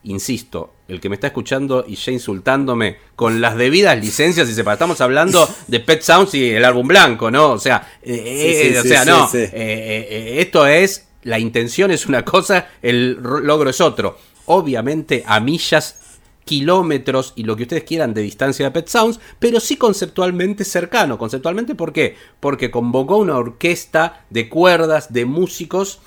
[0.02, 4.72] Insisto, el que me está escuchando y ya insultándome con las debidas licencias y sepa,
[4.72, 7.52] estamos hablando de Pet Sounds y el álbum blanco, ¿no?
[7.52, 13.81] O sea, o sea, no, esto es la intención es una cosa, el logro es
[13.81, 14.18] otro.
[14.46, 16.00] Obviamente a millas
[16.44, 21.18] kilómetros y lo que ustedes quieran de distancia de Pet Sounds, pero sí conceptualmente cercano.
[21.18, 22.16] Conceptualmente, ¿por qué?
[22.40, 26.00] Porque convocó una orquesta de cuerdas, de músicos,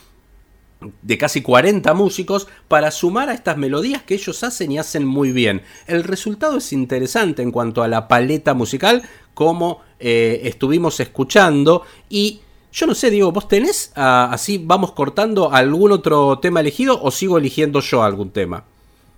[1.01, 5.31] de casi 40 músicos, para sumar a estas melodías que ellos hacen y hacen muy
[5.31, 5.61] bien.
[5.87, 9.03] El resultado es interesante en cuanto a la paleta musical,
[9.33, 12.41] como eh, estuvimos escuchando, y
[12.73, 17.11] yo no sé, digo, ¿vos tenés ah, así, vamos cortando algún otro tema elegido o
[17.11, 18.63] sigo eligiendo yo algún tema?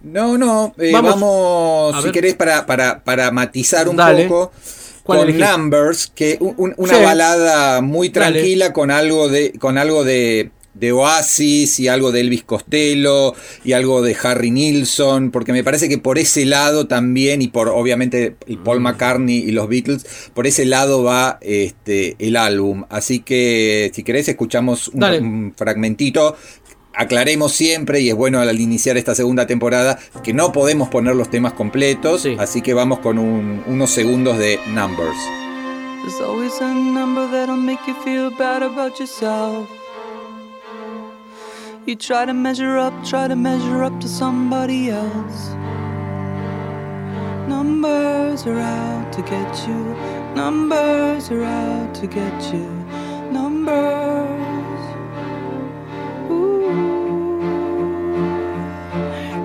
[0.01, 4.51] No, no, eh, vamos, si querés, para, para, para matizar un poco.
[5.03, 11.79] Con Numbers, que una balada muy tranquila con algo de, con algo de, de Oasis
[11.79, 16.19] y algo de Elvis Costello y algo de Harry Nilsson, porque me parece que por
[16.19, 18.83] ese lado también, y por obviamente Paul mm.
[18.83, 22.85] McCartney y los Beatles, por ese lado va este, el álbum.
[22.89, 26.35] Así que si querés escuchamos un fragmentito
[26.97, 31.29] aclaremos siempre, y es bueno al iniciar esta segunda temporada, que no podemos poner los
[31.29, 35.17] temas completos, así que vamos con unos segundos de Numbers.
[36.05, 39.67] There's always a number that'll make you feel bad about yourself.
[41.87, 45.49] You try to measure up, try to measure up to somebody else.
[47.47, 49.93] Numbers are out to get you,
[50.33, 52.65] numbers are out to get you,
[53.31, 54.81] numbers.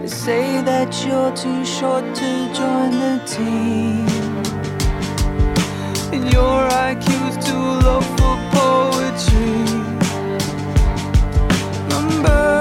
[0.01, 4.09] They say that you're too short to join the team.
[6.15, 8.30] And your IQ's too low for
[12.23, 12.60] Numbers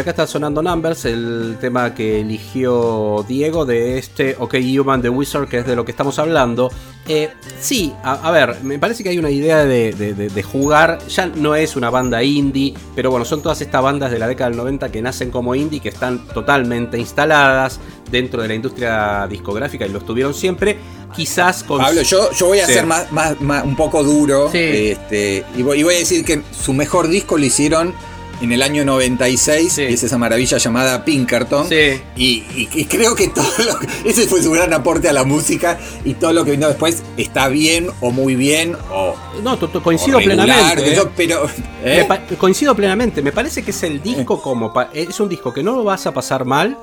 [0.00, 5.48] acá está sonando Numbers, el tema que eligió Diego de este OK Human the Wizard,
[5.48, 6.70] que es de lo que estamos hablando.
[7.08, 7.30] Eh,
[7.60, 10.98] sí, a, ver, me parece que hay una idea de, jugar.
[11.08, 14.50] Ya no es una banda indie, pero bueno, son todas estas bandas de la década
[14.50, 17.80] del 90 que nacen como indie, que están totalmente instaladas
[18.10, 20.78] dentro de la industria discográfica y lo estuvieron siempre.
[21.14, 21.78] Quizás con.
[21.78, 24.50] Pablo, yo, yo voy a ser más, más, un poco duro.
[24.52, 27.94] Este, y voy a decir que su mejor disco lo hicieron
[28.40, 31.68] en el año 96, es esa maravilla llamada Pinkerton.
[31.68, 32.00] Sí.
[32.16, 36.32] Y, creo que todo lo ese fue su gran aporte a la música y todo
[36.32, 40.92] lo que vino después está bien o muy bien o No, coincido plenamente.
[40.92, 41.08] ¿eh?
[41.16, 41.48] pero
[41.84, 42.06] ¿eh?
[42.38, 44.40] coincido plenamente, me parece que es el disco eh.
[44.42, 46.76] como es un disco que no lo vas a pasar mal,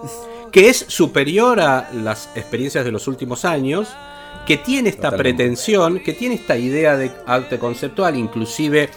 [0.52, 3.90] que es superior a las experiencias de los últimos años
[4.46, 8.90] que tiene esta pretensión, que tiene esta idea de arte conceptual, inclusive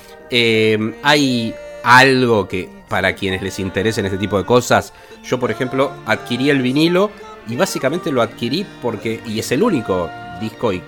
[1.02, 6.50] hay algo que para quienes les interesen este tipo de cosas, yo por ejemplo adquirí
[6.50, 7.10] el vinilo
[7.48, 10.10] y básicamente lo adquirí porque, y es el único
[10.40, 10.82] disco y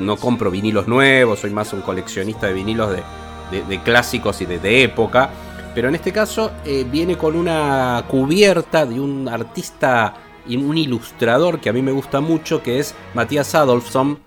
[0.00, 5.30] no compro vinilos nuevos, soy más un coleccionista de vinilos de, clásicos y de, época,
[5.74, 10.14] pero en este caso eh, viene con una cubierta de un artista
[10.48, 14.18] y un ilustrador que a mí me gusta mucho, que es Matías Adolfsson,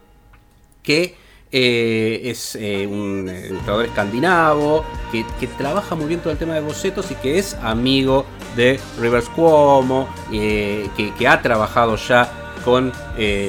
[0.84, 1.16] que
[1.52, 5.26] eh, es eh, un ilustrador escandinavo que,
[5.58, 8.26] trabaja muy bien todo el tema de bocetos y que es amigo
[8.56, 12.32] de Rivers Cuomo, eh, que, ha trabajado ya
[12.64, 12.92] con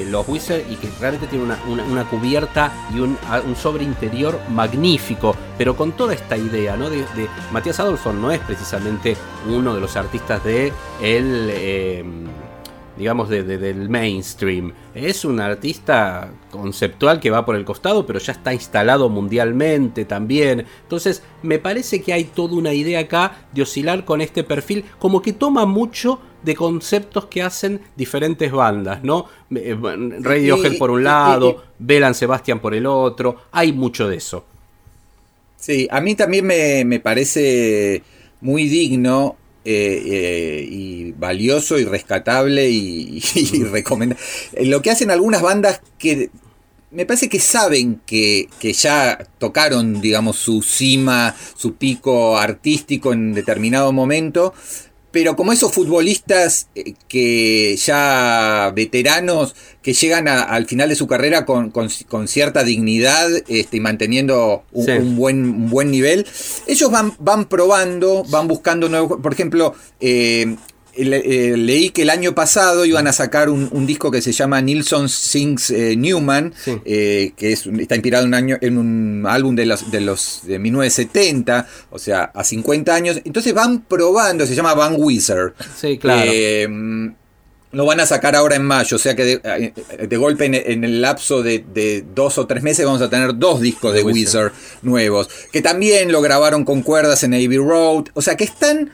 [0.09, 5.75] los Wizards y que realmente tiene una, cubierta y un, un, sobre interior magnífico, pero
[5.75, 6.89] con toda esta idea, ¿no?
[6.89, 7.05] De,
[7.51, 9.15] Matías Adolfson no es precisamente
[9.47, 11.51] uno de los artistas de el
[12.97, 14.73] digamos, de, del mainstream.
[14.93, 20.65] Es un artista conceptual que va por el costado, pero ya está instalado mundialmente también.
[20.83, 25.21] Entonces, me parece que hay toda una idea acá de oscilar con este perfil, como
[25.21, 29.27] que toma mucho de conceptos que hacen diferentes bandas, ¿no?
[29.55, 29.77] Eh,
[30.19, 34.45] Radiohead por un lado, Belan Sebastian por el otro, hay mucho de eso.
[35.57, 38.01] Sí, a mí también me, me parece
[38.41, 43.21] muy digno eh, eh, y valioso y rescatable y,
[43.71, 44.23] recomendable.
[44.53, 46.31] Eh, lo que hacen algunas bandas que
[46.89, 53.93] me parece que saben que, ya tocaron, digamos, su cima, su pico artístico en determinado
[53.93, 54.53] momento,
[55.11, 61.07] pero como esos futbolistas eh, que ya veteranos, que llegan a- al final de su
[61.07, 64.91] carrera con, con- con cierta dignidad este, y manteniendo un, Sí.
[64.91, 66.25] un buen, un buen nivel,
[66.67, 69.19] ellos van, van probando, van buscando nuevos...
[69.21, 70.55] Por ejemplo, eh,
[70.97, 74.31] le- eh, leí que el año pasado iban a sacar un, un disco que se
[74.31, 76.77] llama Nilsson Sings eh, Newman, Sí.
[76.85, 80.41] eh, que es, está inspirado en un, año, en un álbum de los, de los
[80.43, 83.21] de 1970, o sea, a 50 años.
[83.23, 85.53] Entonces van probando, se llama Van Wizard.
[85.79, 86.29] Sí, claro.
[86.33, 86.67] Eh,
[87.73, 90.55] lo van a sacar ahora en mayo, o sea que de, eh, de golpe en,
[90.55, 93.99] en el lapso de, de dos o tres meses vamos a tener dos discos de
[93.99, 94.51] De Wizard.
[94.51, 98.91] Wizard nuevos, que también lo grabaron con cuerdas en Abbey Road, o sea que están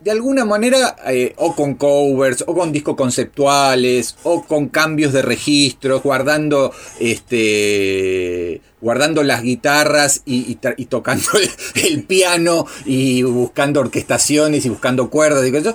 [0.00, 5.22] de alguna manera eh, o con covers o con discos conceptuales o con cambios de
[5.22, 10.54] registros guardando este guardando las guitarras y,
[10.86, 11.28] tocando
[11.74, 15.74] el, piano y buscando orquestaciones y buscando cuerdas y cosas.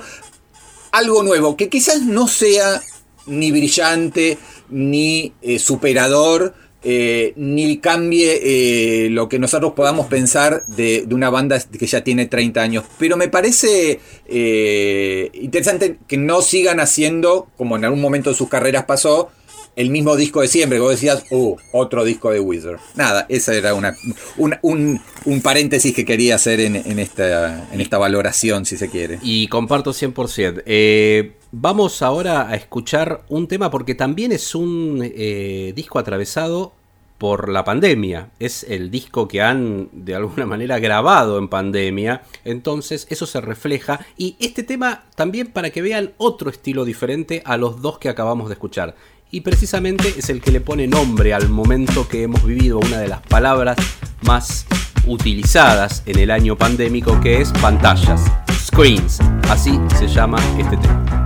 [0.93, 2.81] Algo nuevo que quizás no sea
[3.25, 4.37] ni brillante
[4.69, 6.53] ni eh, superador
[6.85, 12.25] eh, ni cambie eh, lo que nosotros podamos pensar de, una banda que ya tiene
[12.25, 12.83] 30 años.
[12.99, 18.49] Pero me parece eh, interesante que no sigan haciendo, como en algún momento de sus
[18.49, 19.31] carreras pasó,
[19.75, 20.77] el mismo disco de siempre.
[20.77, 22.79] Que vos decías, uh, otro disco de Wizard.
[22.95, 23.95] Nada, esa era una,
[24.37, 28.89] una- un, un paréntesis que quería hacer en, en esta, en esta valoración, si se
[28.89, 29.19] quiere.
[29.21, 30.63] Y comparto 100%.
[30.65, 36.73] Eh, vamos ahora a escuchar un tema porque también es un eh, disco atravesado
[37.19, 38.31] por la pandemia.
[38.39, 42.23] Es el disco que han de alguna manera grabado en pandemia.
[42.43, 44.05] Entonces eso se refleja.
[44.17, 48.49] Y este tema también para que vean otro estilo diferente a los dos que acabamos
[48.49, 48.95] de escuchar.
[49.33, 53.07] Y precisamente es el que le pone nombre al momento que hemos vivido, una de
[53.07, 53.75] las palabras
[54.21, 54.67] más
[55.07, 58.21] utilizadas en el año pandémico que es pantallas,
[58.51, 59.19] screens,
[59.49, 61.22] así se llama este tema.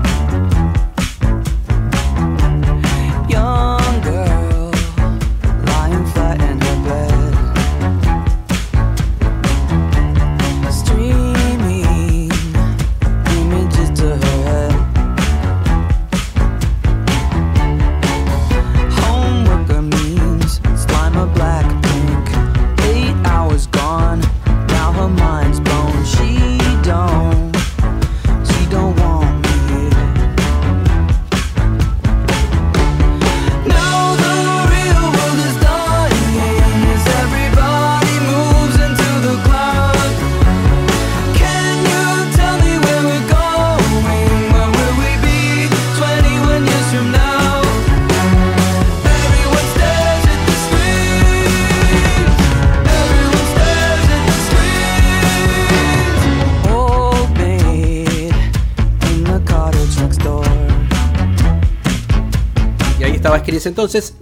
[63.65, 64.15] Entonces.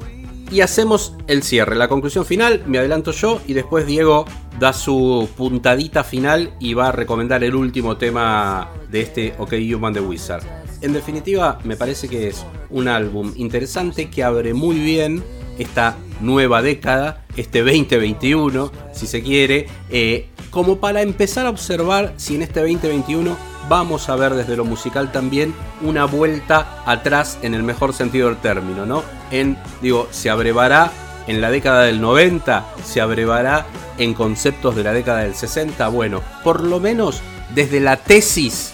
[0.51, 4.25] Y hacemos el cierre, la conclusión final, me adelanto yo y después Diego
[4.59, 9.93] da su puntadita final y va a recomendar el último tema de este OK Human
[9.93, 10.43] de Wizard.
[10.81, 15.23] En definitiva, me parece que es un álbum interesante que abre muy bien
[15.57, 22.35] esta nueva década, este 2021, si se quiere, eh, como para empezar a observar si
[22.35, 23.35] en este 2021
[23.69, 28.37] vamos a ver desde lo musical también una vuelta atrás en el mejor sentido del
[28.37, 29.03] término, ¿no?
[29.31, 30.91] En, digo, se abrevará
[31.27, 33.65] en la década del 90, se abrevará
[33.97, 37.21] en conceptos de la década del 60, bueno, por lo menos
[37.53, 38.73] desde la tesis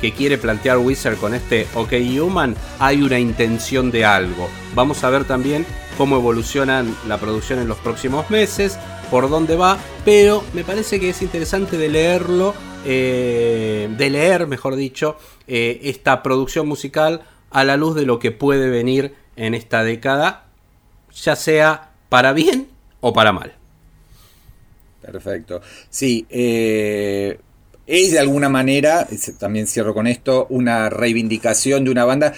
[0.00, 4.48] que quiere plantear Wizard con este OK Human, hay una intención de algo.
[4.74, 5.64] Vamos a ver también
[5.96, 8.78] cómo evolucionan la producción en los próximos meses,
[9.10, 12.54] por dónde va, pero me parece que es interesante de leerlo,
[12.84, 15.16] eh, de leer, mejor dicho,
[15.46, 20.46] eh, esta producción musical a la luz de lo que puede venir en esta década,
[21.14, 22.68] ya sea para bien
[23.00, 23.54] o para mal.
[25.00, 25.60] Perfecto.
[25.90, 27.38] Sí, eh,
[27.86, 29.06] es de alguna manera,
[29.38, 32.32] también cierro con esto, una reivindicación de una banda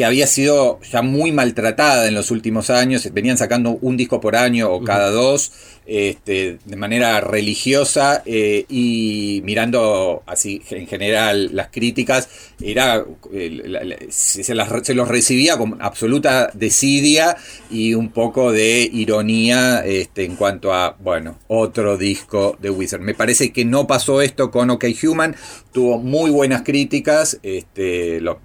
[0.00, 4.34] que había sido ya muy maltratada en los últimos años, venían sacando un disco por
[4.34, 5.52] año o cada dos,
[5.84, 12.30] este, de manera religiosa eh, y mirando así en general las críticas,
[12.62, 17.36] era eh, la- la- se, las- se los recibía con absoluta desidia
[17.70, 23.02] y un poco de ironía este, en cuanto a, bueno, otro disco de Wizard.
[23.02, 25.36] Me parece que no pasó esto con OK Human,
[25.74, 28.40] tuvo muy buenas críticas, este, lo-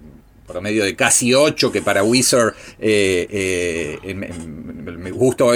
[0.46, 5.52] promedio de casi 8, que para Wizard, eh, eh, en- me gusto,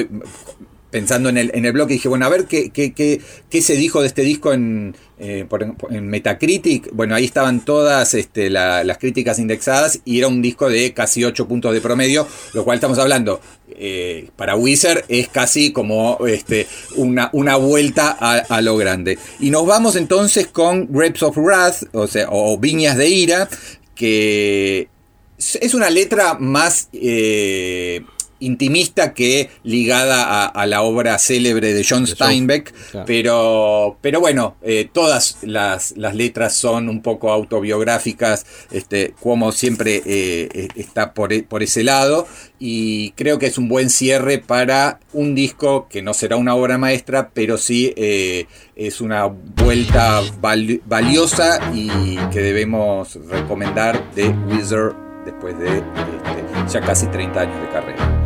[0.91, 3.63] pensando en el, en el blog y dije, bueno, a ver qué, qué, qué, qué
[3.63, 6.91] se dijo de este disco en, eh, por- en Metacritic.
[6.93, 11.23] Bueno, ahí estaban todas este, la- las críticas indexadas y era un disco de casi
[11.25, 13.41] 8 puntos de promedio, lo cual estamos hablando.
[13.83, 16.67] eh, para Wizard es casi como este,
[16.97, 19.17] una, una vuelta a, a lo grande.
[19.39, 23.49] Y nos vamos entonces con Grapes of Wrath, o sea, o Viñas de Ira,
[24.01, 24.89] que
[25.37, 28.01] es una letra más eh,
[28.41, 33.07] intimista que ligada a, a la obra célebre de John Steinbeck, claro.
[33.07, 39.97] pero, pero bueno, eh, todas las, las letras son un poco autobiográficas, este, como siempre
[40.05, 42.27] eh, eh, está por, e- por ese lado,
[42.59, 46.79] y creo que es un buen cierre para un disco que no será una obra
[46.79, 54.95] maestra, pero sí eh, es una vuelta val- valiosa y que debemos recomendar de Wizard
[55.25, 58.20] después de este, ya casi 30 años de carrera.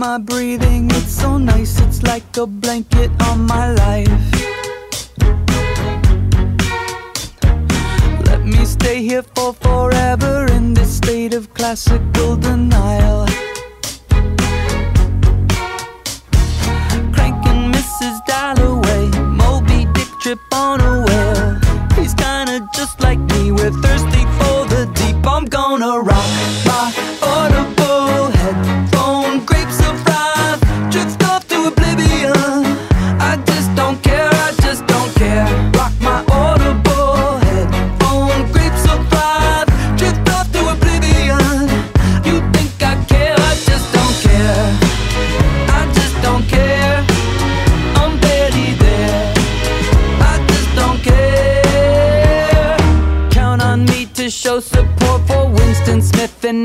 [0.00, 4.08] My breathing, it's so nice, it's like a blanket on my life.
[8.24, 13.26] Let me stay here for forever in this state of classical denial.
[17.12, 18.24] Cranking Mrs.
[18.24, 21.60] Dalloway, Moby Dick trip on a whale.
[21.94, 25.26] He's kinda just like me, we're thirsty for the deep.
[25.26, 26.30] I'm gonna rock
[26.64, 27.09] my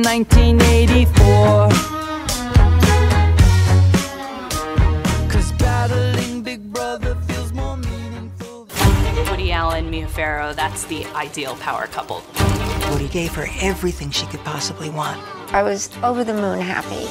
[0.06, 1.70] 1984.
[5.30, 8.68] Cause battling Big Brother feels more meaningful.
[9.32, 12.22] Woody Allen, Mia Farrow, that's the ideal power couple.
[12.91, 15.20] Woody gave her everything she could possibly want.
[15.51, 17.08] I was over the moon happy.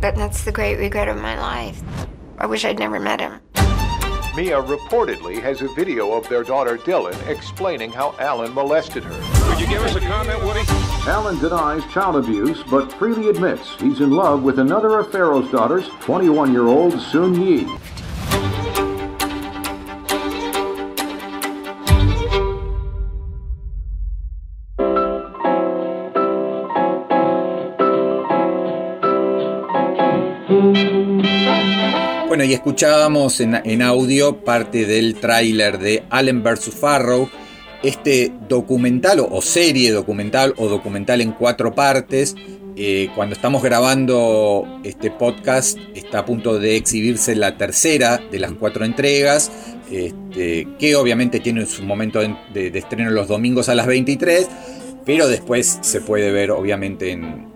[0.00, 1.82] But that's the great regret of my life.
[2.38, 3.40] I wish I'd never met him.
[4.34, 9.50] Mia reportedly has a video of their daughter Dylan explaining how Alan molested her.
[9.50, 10.62] Could you give us a comment, Woody?
[11.04, 15.88] Alan denies child abuse, but freely admits he's in love with another of Pharaoh's daughters,
[16.02, 17.66] 21 year old Sun Yi.
[32.28, 36.70] Bueno, y escuchábamos en, en audio parte del tráiler de Allen vs.
[36.70, 37.28] Farrow,
[37.82, 42.34] este documental o, serie documental o documental en cuatro partes.
[42.74, 48.52] Eh, cuando estamos grabando este podcast está a punto de exhibirse la tercera de las
[48.52, 49.50] cuatro entregas,
[49.90, 54.48] este, que obviamente tiene su momento de- de estreno los domingos a las 23,
[55.04, 57.51] pero después se puede ver obviamente en,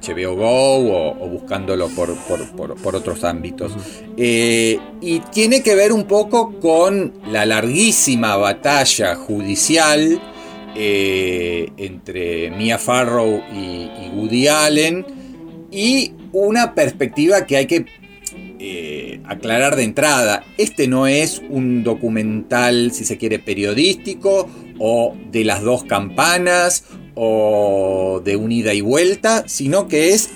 [0.00, 3.72] HBO Go o, buscándolo por, por- por- otros ámbitos.
[4.16, 10.20] Eh, y tiene que ver un poco con la larguísima batalla judicial
[10.76, 13.56] eh, entre Mia Farrow y,
[14.06, 15.04] y Woody Allen
[15.70, 17.84] y una perspectiva que hay que
[18.58, 20.44] eh, aclarar de entrada.
[20.56, 26.84] Este no es un documental, si se quiere, periodístico o de las dos campanas
[27.14, 30.30] o de un ida y vuelta, sino que es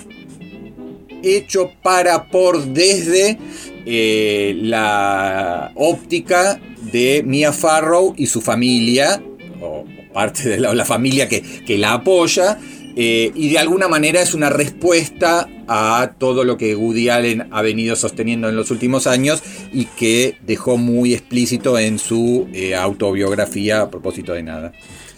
[1.23, 3.37] hecho para por desde
[3.85, 6.59] eh, la óptica
[6.91, 9.21] de Mia Farrow y su familia,
[9.61, 12.59] o parte de la, familia que, que la apoya,
[12.99, 17.61] eh, y de alguna manera es una respuesta a todo lo que Woody Allen ha
[17.61, 23.81] venido sosteniendo en los últimos años y que dejó muy explícito en su eh, autobiografía
[23.81, 24.71] a propósito de nada.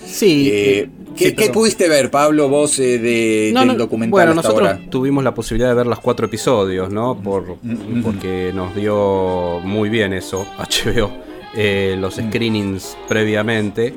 [0.06, 0.50] Sí.
[0.50, 4.12] Eh, eh, ¿qué, sí, qué pudiste ver, Pablo, vos eh, de, No, del no, documental
[4.12, 4.90] Bueno, hasta nosotros ahora?
[4.90, 7.20] tuvimos la posibilidad de ver los cuatro episodios, ¿no?
[7.22, 11.12] Por, Mm, porque nos dio muy bien eso, HBO,
[11.56, 12.28] eh, los Mm.
[12.30, 13.94] screenings previamente.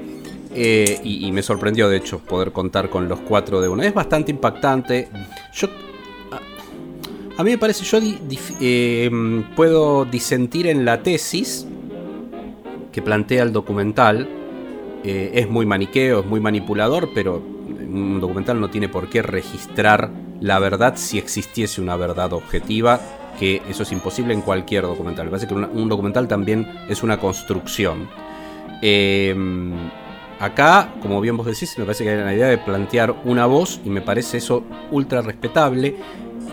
[0.55, 3.87] eh, y, y me sorprendió, de hecho, poder contar con los cuatro de una.
[3.87, 5.09] Es bastante impactante.
[5.55, 5.69] Yo.
[6.31, 6.41] A,
[7.41, 8.19] a mí me parece, yo di-
[8.61, 9.11] eh,
[9.57, 11.67] puedo disentir en la tesis
[12.93, 14.29] que plantea el documental.
[15.05, 20.11] Eh, es muy maniqueo, es muy manipulador, pero un documental no tiene por qué registrar
[20.41, 23.01] la verdad si existiese una verdad objetiva,
[23.39, 25.27] que eso es imposible en cualquier documental.
[25.27, 28.09] Me parece que un documental también es una construcción.
[28.81, 29.35] Eh,
[30.39, 33.81] acá, como bien vos decís, me parece que hay una idea de plantear una voz
[33.85, 35.97] y me parece eso ultra respetable.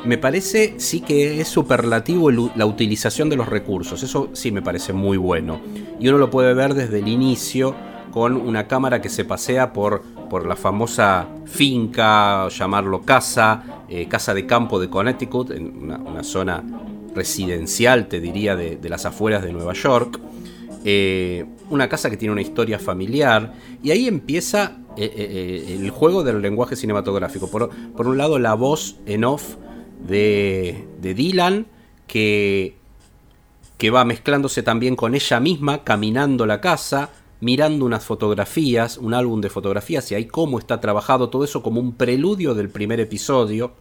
[0.06, 4.02] me parece sí que es superlativo la utilización de los recursos.
[4.04, 5.60] Eso sí me parece muy bueno.
[6.00, 7.76] Y uno lo puede ver desde el inicio
[8.12, 14.34] con una cámara que se pasea por, por la famosa finca, llamarlo casa, eh, casa
[14.34, 16.64] de campo de Connecticut, en una, zona
[17.16, 20.20] residencial, te diría, de, de las afueras de Nueva York.
[20.86, 23.54] Eh, una casa que tiene una historia familiar.
[23.84, 27.50] Y ahí empieza eh, el juego del lenguaje cinematográfico.
[27.50, 29.56] Por, por un lado, la voz en off
[30.08, 31.68] de, de Dylan,
[32.08, 32.76] que,
[33.78, 37.10] que va mezclándose también con ella misma, caminando la casa,
[37.42, 41.80] mirando unas fotografías, un álbum de fotografías, y ahí cómo está trabajado todo eso como
[41.80, 43.74] un preludio del primer episodio.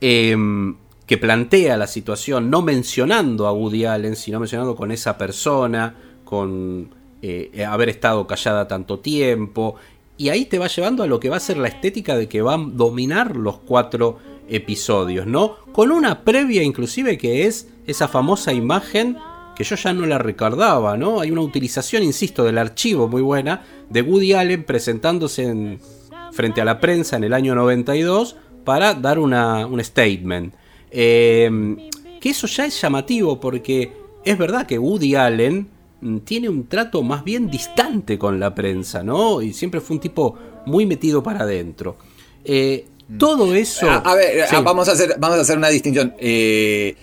[0.00, 0.76] Em,
[1.06, 5.94] que plantea la situación no mencionando a Woody Allen, sino mencionando con esa persona,
[6.24, 6.90] con
[7.22, 9.76] eh, haber estado callada tanto tiempo.
[10.18, 12.42] Y ahí te va llevando a lo que va a ser la estética de que
[12.42, 15.56] van a dominar los cuatro episodios, ¿no?
[15.72, 19.16] Con una previa inclusive que es esa famosa imagen
[19.56, 21.20] que yo ya no la recordaba, ¿no?
[21.20, 25.80] Hay una utilización, insisto, del archivo muy buena de Woody Allen presentándose en-
[26.32, 30.54] frente a la prensa en el año 92 para dar una, un statement.
[30.90, 31.50] Eh,
[32.20, 33.92] que eso ya es llamativo porque
[34.24, 35.68] es verdad que Woody Allen
[36.00, 39.40] mm, tiene un trato más bien distante con la prensa, ¿no?
[39.42, 40.34] Y siempre fue un tipo
[40.66, 41.96] muy metido para adentro.
[42.44, 42.86] Eh,
[43.18, 43.88] todo eso...
[43.88, 44.56] A, a ver, Sí.
[44.56, 46.14] a- vamos, a hacer, vamos a hacer una distinción.
[46.18, 46.96] Eh,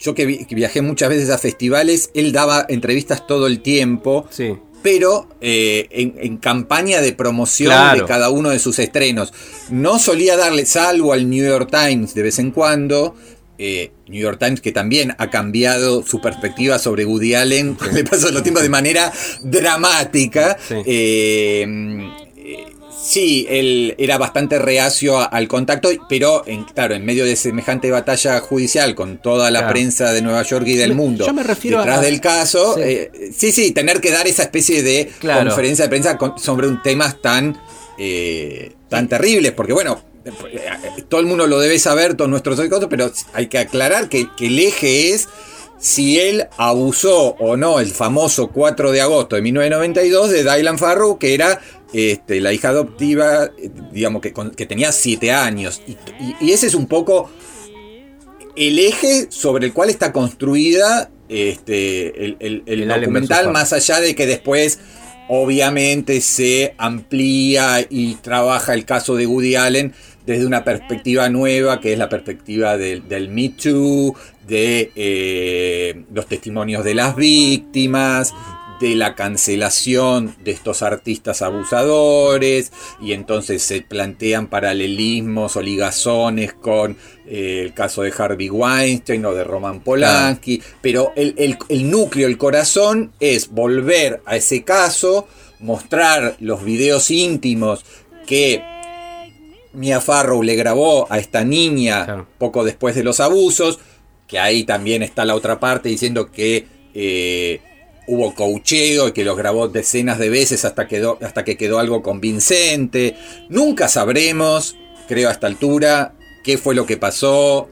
[0.00, 4.26] yo que, vi- que viajé muchas veces a festivales, él daba entrevistas todo el tiempo.
[4.82, 8.00] Pero eh, en, en campaña de promoción Claro.
[8.02, 9.32] de cada uno de sus estrenos.
[9.68, 13.16] No solía darle, salvo al New York Times de vez en cuando.
[13.58, 17.74] eh, New York Times que también ha cambiado su perspectiva sobre Woody Allen
[18.10, 19.10] paso de los tiempos de manera
[19.42, 20.56] dramática.
[20.84, 21.66] Eh,
[22.98, 28.40] Sí, él era bastante reacio al contacto, pero en, claro, en medio de semejante batalla
[28.40, 29.72] judicial con toda la Claro.
[29.74, 32.74] prensa de Nueva York y del Me- mundo yo me refiero detrás a- del caso,
[32.74, 32.80] Sí.
[32.82, 33.52] eh, sí.
[33.52, 35.48] sí, tener que dar esa especie de Claro.
[35.50, 37.60] conferencia de prensa con- sobre un temas tan,
[37.98, 40.00] eh, tan terribles, porque bueno,
[41.08, 44.46] todo el mundo lo debe saber, todos nuestros oídos, pero hay que aclarar que, que
[44.48, 45.28] el eje es
[45.78, 51.18] si él abusó o no el famoso 4 de agosto de 1992 de Dylan Farrow,
[51.18, 51.60] que era
[51.92, 55.82] este, la hija adoptiva, eh, digamos, que, con- que tenía 7 años.
[55.86, 57.30] Y, y- y ese es un poco
[58.56, 63.72] el eje sobre el cual está construida este, el, el- el El Allen documental, más
[63.72, 64.78] allá de que después
[65.28, 69.92] obviamente se amplía y trabaja el caso de Woody Allen
[70.24, 74.14] desde una perspectiva nueva, que es la perspectiva del, del Me Too,
[74.46, 78.32] de eh, los testimonios de las víctimas,
[78.80, 86.96] de la cancelación de estos artistas abusadores, y entonces se plantean paralelismos o ligazones con
[87.26, 92.26] eh, el caso de Harvey Weinstein o de Roman Polanski, pero el, el- el núcleo,
[92.28, 95.26] el corazón es volver a ese caso,
[95.58, 97.84] mostrar los videos íntimos
[98.26, 98.62] que
[99.72, 102.06] Mia Farrow le grabó a esta niña
[102.38, 103.78] poco después de los abusos,
[104.26, 107.60] que ahí también está la otra parte diciendo que eh,
[108.06, 112.02] hubo coacheo y que los grabó decenas de veces hasta, quedó, hasta que quedó algo
[112.02, 113.16] convincente.
[113.48, 114.76] Nunca sabremos,
[115.08, 117.68] creo a esta altura, qué fue lo que pasó,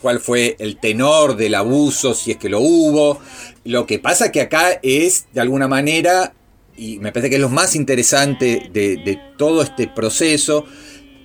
[0.00, 3.20] cuál fue el tenor del abuso, si es que lo hubo.
[3.64, 6.34] Lo que pasa que acá es, de alguna manera,
[6.76, 10.64] y me parece que es lo más interesante de todo este proceso,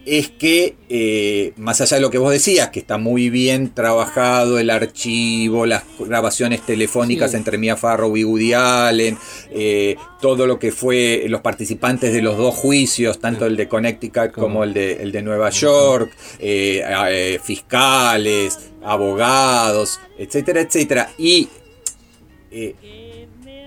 [0.05, 4.59] es que, eh, más allá de lo que vos decías, que está muy bien trabajado
[4.59, 7.37] el archivo, las grabaciones telefónicas Sí.
[7.37, 9.17] entre Mia Farrow y Woody Allen,
[9.51, 14.31] eh, todo lo que fue los participantes de los dos juicios, tanto el de Connecticut
[14.31, 21.09] como el de, el de Nueva York, eh, fiscales, abogados, etcétera, etcétera.
[21.17, 21.47] Y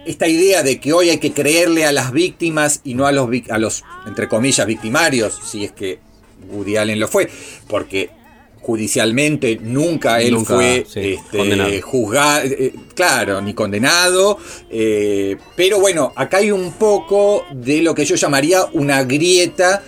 [0.05, 3.29] esta idea de que hoy hay que creerle a las víctimas y no a los,
[3.49, 5.99] a los entre comillas, victimarios, si es que
[6.51, 7.29] Woody Allen lo fue,
[7.69, 8.11] porque
[8.61, 14.39] judicialmente nunca él Nunca, fue sí, este, juzgado, eh, claro, ni condenado,
[14.69, 19.85] eh, pero bueno, acá hay un poco de lo que yo llamaría una grieta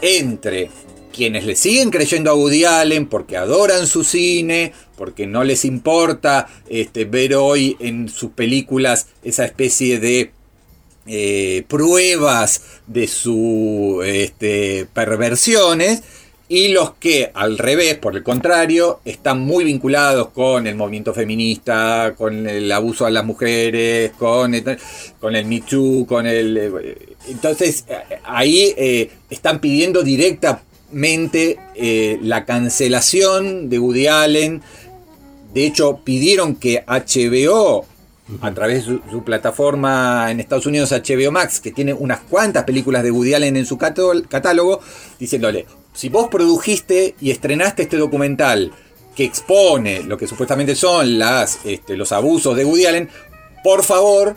[0.00, 0.70] entre
[1.12, 6.48] quienes le siguen creyendo a Woody Allen porque adoran su cine, porque no les importa
[6.68, 10.32] este, ver hoy en sus películas esa especie de
[11.06, 16.02] eh, pruebas de sus este, perversiones,
[16.48, 22.14] y los que al revés, por el contrario, están muy vinculados con el movimiento feminista,
[22.16, 24.78] con el abuso a las mujeres, con el,
[25.18, 26.58] con el Me Too, con el...
[26.58, 31.58] eh, Entonces, eh, ahí están pidiendo directa directamente
[32.22, 34.62] la cancelación de Woody Allen.
[35.54, 37.86] De hecho, pidieron que HBO,
[38.40, 43.02] a través de su, plataforma en Estados Unidos, HBO Max, que tiene unas cuantas películas
[43.02, 44.80] de Woody Allen en su catálogo,
[45.18, 48.72] diciéndole, si vos produjiste y estrenaste este documental
[49.14, 53.10] que expone lo que supuestamente son las, este, los abusos de Woody Allen,
[53.62, 54.34] por favor,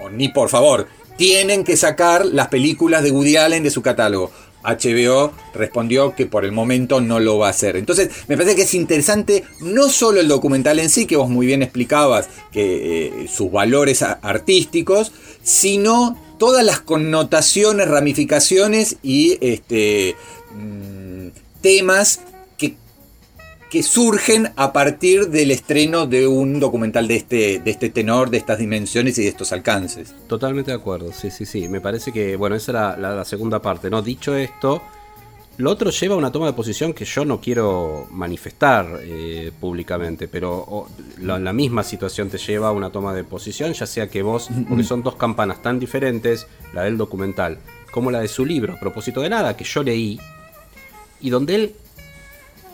[0.00, 4.32] o ni por favor, tienen que sacar las películas de Woody Allen de su catálogo.
[4.64, 7.76] HBO respondió que por el momento no lo va a hacer.
[7.76, 11.46] Entonces, me parece que es interesante no solo el documental en sí, que vos muy
[11.46, 20.16] bien explicabas eh, sus valores artísticos, sino todas las connotaciones, ramificaciones y este,
[20.54, 21.28] mm,
[21.60, 22.20] temas
[23.72, 28.36] que surgen a partir del estreno de un documental de este, de este tenor, de
[28.36, 30.14] estas dimensiones y de estos alcances.
[30.26, 31.70] Totalmente de acuerdo, sí, sí, sí.
[31.70, 34.02] Me parece que, bueno, esa era la, la segunda parte, ¿no?
[34.02, 34.82] Dicho esto,
[35.56, 40.28] lo otro lleva a una toma de posición que yo no quiero manifestar eh, públicamente,
[40.28, 40.88] pero o,
[41.22, 44.50] la, la misma situación te lleva a una toma de posición, ya sea que vos,
[44.68, 47.56] porque son dos campanas tan diferentes, la del documental,
[47.90, 50.20] como la de su libro, a propósito de nada, que yo leí,
[51.22, 51.74] y donde él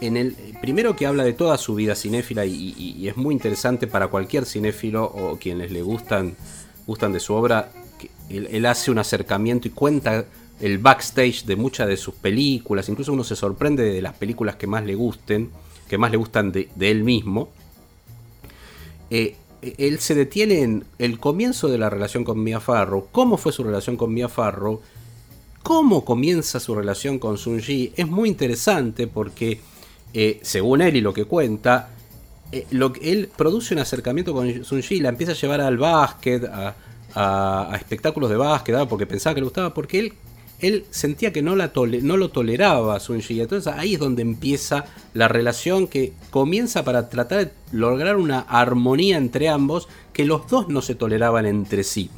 [0.00, 4.08] en el primero que habla de toda su vida cinéfila y, es muy interesante para
[4.08, 6.36] cualquier cinéfilo o quienes le gustan
[6.86, 7.70] gustan de su obra
[8.30, 10.24] él, hace un acercamiento y cuenta
[10.60, 12.88] el backstage de muchas de sus películas.
[12.88, 15.50] Incluso uno se sorprende de las películas que más le gusten
[15.88, 17.48] que más le gustan de, de él mismo.
[19.10, 23.08] Eh, él se detiene en el comienzo de la relación con Mia Farrow.
[23.10, 24.82] Cómo fue su relación con Mia Farrow
[25.68, 29.60] cómo comienza su relación con Sun Ji es muy interesante porque,
[30.14, 31.90] eh, según él y lo que cuenta,
[32.52, 36.44] eh, lo él produce un acercamiento con Sun Ji, la empieza a llevar al básquet,
[36.44, 36.74] a,
[37.14, 40.12] a- espectáculos de básquet, ah, porque pensaba que le gustaba, porque él,
[40.60, 43.40] él sentía que no, la tole- no lo toleraba a Sun Ji.
[43.40, 49.16] Entonces ahí es donde empieza la relación que comienza para tratar de lograr una armonía
[49.18, 52.10] entre ambos, que los dos no se toleraban entre sí.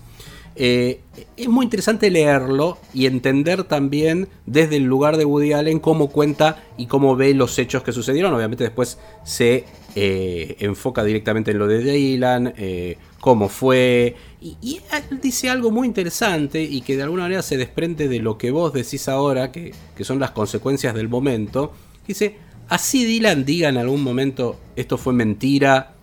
[0.57, 1.01] Eh,
[1.37, 6.63] es muy interesante leerlo y entender también desde el lugar de Woody Allen cómo cuenta
[6.77, 8.35] y cómo ve los hechos que sucedieron.
[8.35, 14.17] Obviamente después se eh, enfoca directamente en lo de Dylan, eh, cómo fue.
[14.41, 14.81] Y,
[15.11, 18.51] él dice algo muy interesante y que de alguna manera se desprende de lo que
[18.51, 21.73] vos decís ahora, que, que son las consecuencias del momento.
[22.07, 22.37] Dice,
[22.69, 25.95] así Dylan diga en algún momento, esto fue mentira,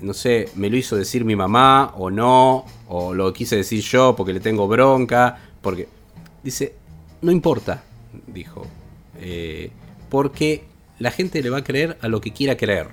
[0.00, 4.14] no sé, me lo hizo decir mi mamá o no, o lo quise decir yo
[4.16, 5.88] porque le tengo bronca, porque...
[6.42, 6.74] Dice,
[7.22, 7.82] no importa,
[8.28, 8.66] dijo,
[9.18, 9.70] eh,
[10.08, 10.64] porque
[10.98, 12.88] la gente le va a creer a lo que quiera creer.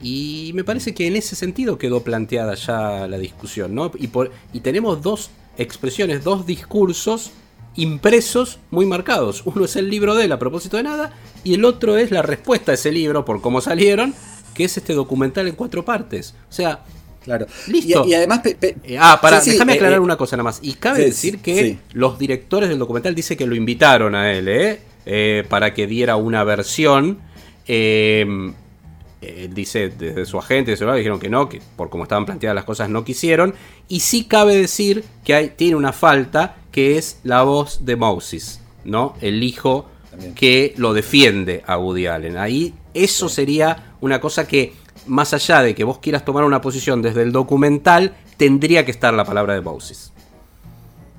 [0.00, 3.90] Y me parece que en ese sentido quedó planteada ya la discusión, ¿no?
[3.98, 7.32] Y, por, y tenemos dos expresiones, dos discursos
[7.76, 9.42] impresos muy marcados.
[9.44, 11.12] Uno es el libro de él a propósito de nada,
[11.44, 14.14] y el otro es la respuesta a ese libro por cómo salieron,
[14.54, 16.34] que es este documental en cuatro partes.
[16.48, 16.84] O sea,
[17.24, 17.46] Claro.
[17.68, 18.04] listo.
[18.06, 18.40] Y, y además.
[18.40, 20.58] pe- pe- Eh, ah, para, sí, déjame eh, aclarar eh, una cosa nada más.
[20.62, 24.48] Y cabe sí, decir que los directores del documental dicen que lo invitaron a él,
[24.48, 24.80] ¿eh?
[25.06, 27.18] Eh, para que diera una versión.
[27.66, 32.24] Él dice desde su agente, de su lado, dijeron que no, que por cómo estaban
[32.24, 33.54] planteadas las cosas no quisieron.
[33.86, 38.60] Y sí cabe decir que hay, tiene una falta, que es la voz de Moses,
[38.84, 39.14] ¿no?
[39.20, 39.86] El hijo
[40.34, 42.38] que lo defiende a Woody Allen.
[42.38, 44.72] Ahí eso sería una cosa que,
[45.10, 49.12] más allá de que vos quieras tomar una posición desde el documental, tendría que estar
[49.12, 50.12] la palabra de Moses.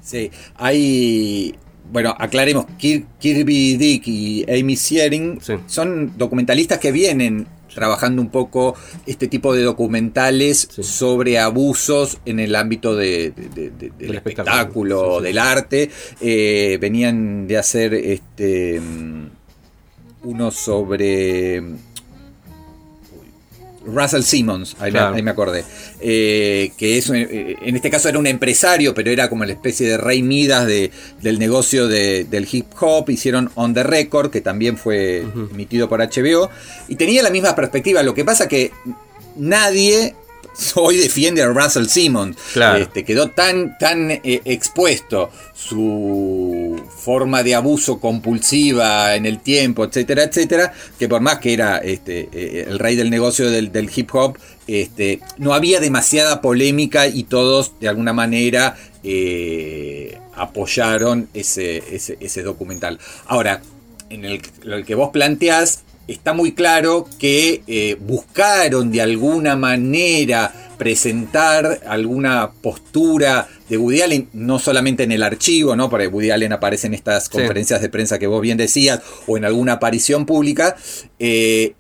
[0.02, 1.56] Sí, hay.
[1.92, 8.76] Bueno, aclaremos, Kir- Kirby Dick y Amy Siering son documentalistas que vienen trabajando un poco
[9.06, 15.20] este tipo de documentales sobre abusos en el ámbito de- de- de- de- del espectáculo,
[15.22, 15.90] del arte.
[16.22, 18.82] Eh, venían de hacer este
[20.24, 21.62] uno sobre
[23.86, 25.16] Russell Simmons, ahí, me- Claro.
[25.16, 25.64] ahí me acordé,
[26.04, 29.88] Eh, que es, eh, en este caso era un empresario, pero era como la especie
[29.88, 30.90] de rey Midas de-
[31.22, 36.02] del negocio de- del hip hop, hicieron On the Record, que también fue emitido por
[36.02, 36.50] HBO,
[36.88, 38.72] y tenía la misma perspectiva, lo que pasa que
[39.36, 40.16] nadie
[40.76, 42.80] hoy defiende a Russell Simmons, Claro.
[42.80, 50.24] Este, quedó tan, tan eh, expuesto su forma de abuso compulsiva en el tiempo, etcétera,
[50.24, 54.14] etcétera, que por más que era este, eh, el rey del negocio del, del hip
[54.14, 54.38] hop,
[54.68, 62.44] este, no había demasiada polémica y todos de alguna manera eh, apoyaron ese, ese, ese
[62.44, 63.00] documental.
[63.26, 63.62] Ahora,
[64.10, 70.54] en el, lo que vos planteás, está muy claro que eh, buscaron de alguna manera
[70.78, 75.90] presentar alguna postura de Woody Allen, no solamente en el archivo, ¿no?
[75.90, 79.46] Porque Woody Allen aparece en estas conferencias de prensa que vos bien decías, o en
[79.46, 80.76] alguna aparición pública.
[81.20, 81.76] eh,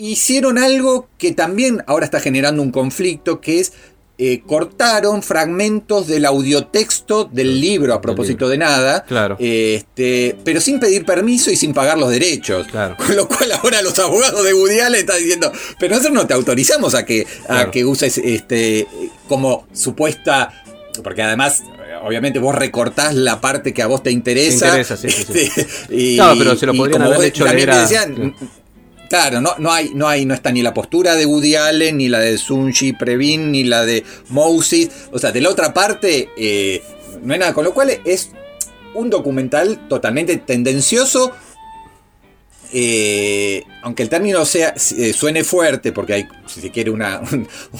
[0.00, 3.74] hicieron algo que también ahora está generando un conflicto, que es
[4.22, 9.36] eh, cortaron fragmentos del audiotexto del libro a propósito de nada, Claro.
[9.40, 12.66] este, pero sin pedir permiso y sin pagar los derechos.
[12.66, 12.96] Claro.
[12.98, 16.34] Con lo cual ahora los abogados de Woody Allen están diciendo, pero nosotros no te
[16.34, 18.86] autorizamos a que, a que uses este,
[19.26, 20.52] como supuesta,
[21.02, 21.62] porque además...
[22.02, 24.60] Obviamente vos recortás la parte que a vos te interesa.
[24.60, 25.38] Te interesa, sí, sí, sí.
[25.54, 28.34] este, y- Claro, pero se lo podrían haber hecho leer a- decían,
[29.10, 32.08] Claro, no, no, hay, no, hay, no está ni la postura de Woody Allen, ni
[32.08, 34.88] la de Sunji Previn, ni la de Moses.
[35.10, 36.80] O sea, de la otra parte, eh,
[37.20, 37.52] no hay nada.
[37.52, 38.30] Con lo cual es
[38.94, 41.32] un documental totalmente tendencioso.
[42.72, 47.20] Eh, aunque el término sea, eh, suene fuerte, porque hay, si se quiere, una,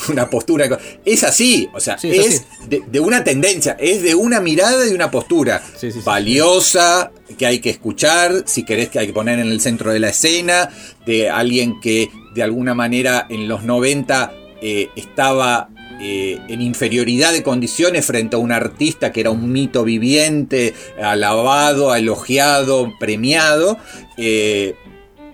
[0.08, 0.78] una postura.
[1.04, 4.86] Es así, o sea, Sí, es es de, de una tendencia, es de una mirada
[4.88, 6.00] y una postura Sí, sí, sí.
[6.04, 10.00] valiosa, que hay que escuchar, si querés que hay que poner en el centro de
[10.00, 10.70] la escena,
[11.06, 14.32] de alguien que de alguna manera en los 90
[14.62, 15.68] eh, estaba
[16.00, 21.94] eh, en inferioridad de condiciones frente a un artista que era un mito viviente, alabado,
[21.94, 23.76] elogiado, premiado,
[24.16, 24.74] eh,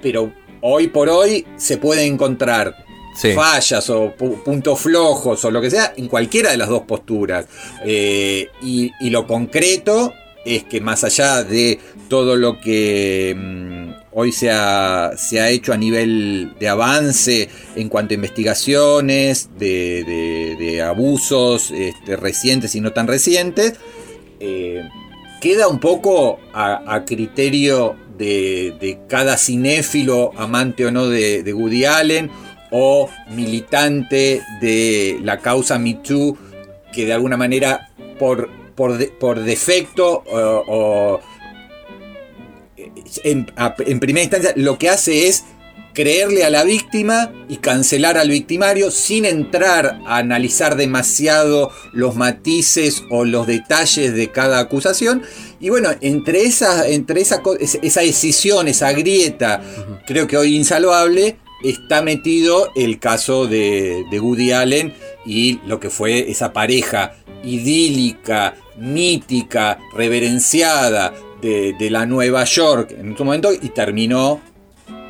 [0.02, 2.74] pero hoy por hoy se puede encontrar
[3.16, 3.32] Sí.
[3.32, 7.46] fallas o pu- puntos flojos o lo que sea en cualquiera de las dos posturas.
[7.82, 10.12] Eh, y, y lo concreto
[10.44, 15.74] es que más allá de todo lo que mm, hoy se ha, se ha hecho
[15.74, 22.80] a nivel de avance en cuanto a investigaciones, de, de- de abusos este, recientes y
[22.80, 23.74] no tan recientes,
[24.40, 24.88] eh,
[25.42, 32.30] queda un poco a, criterio de, cada cinéfilo, amante o no de, Woody Allen,
[32.70, 36.38] o militante de la causa Me Too,
[36.90, 41.20] que de alguna manera por, por, por defecto o,
[43.24, 43.46] en,
[44.00, 45.44] primera instancia lo que hace es
[45.94, 53.02] creerle a la víctima y cancelar al victimario sin entrar a analizar demasiado los matices
[53.08, 55.22] o los detalles de cada acusación.
[55.58, 59.62] Y bueno, entre esa, entre esa esa decisión, esa grieta,
[60.06, 64.92] creo que hoy insalvable, está metido el caso de, de Woody Allen
[65.24, 73.16] y lo que fue esa pareja idílica, mítica, reverenciada de, de la Nueva York en
[73.16, 74.40] su momento y terminó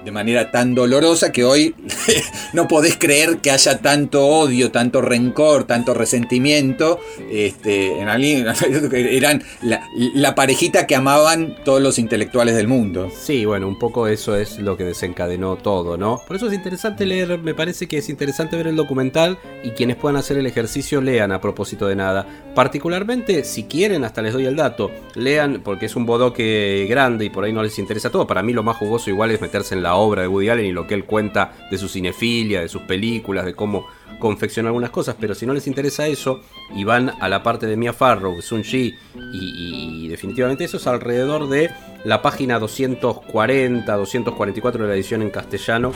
[0.06, 1.74] de manera tan dolorosa que hoy
[2.52, 7.00] no podés creer que haya tanto odio, tanto rencor, tanto resentimiento.
[7.28, 8.46] Este, en alguien,
[8.92, 13.10] eran la, parejita que amaban todos los intelectuales del mundo.
[13.18, 16.22] Sí, bueno, un poco eso es lo que desencadenó todo, ¿no?
[16.24, 19.96] Por eso es interesante leer, me parece que es interesante ver el documental y quienes
[19.96, 22.26] puedan hacer el ejercicio lean a propósito de nada.
[22.54, 27.30] Particularmente, si quieren, hasta les doy el dato, lean porque es un bodoque grande y
[27.30, 28.24] por ahí no les interesa todo.
[28.24, 30.72] Para mí lo más jugoso igual es meterse en la obra de Woody Allen y
[30.72, 33.86] lo que él cuenta de su cinefilia, de sus películas, de cómo
[34.18, 36.40] confecciona algunas cosas, pero si no les interesa eso
[36.74, 38.94] y van a la parte de Mia Farrow, Sun Ji
[39.32, 41.70] y, y definitivamente eso es alrededor de
[42.04, 45.92] la página 240, 244 de la edición en castellano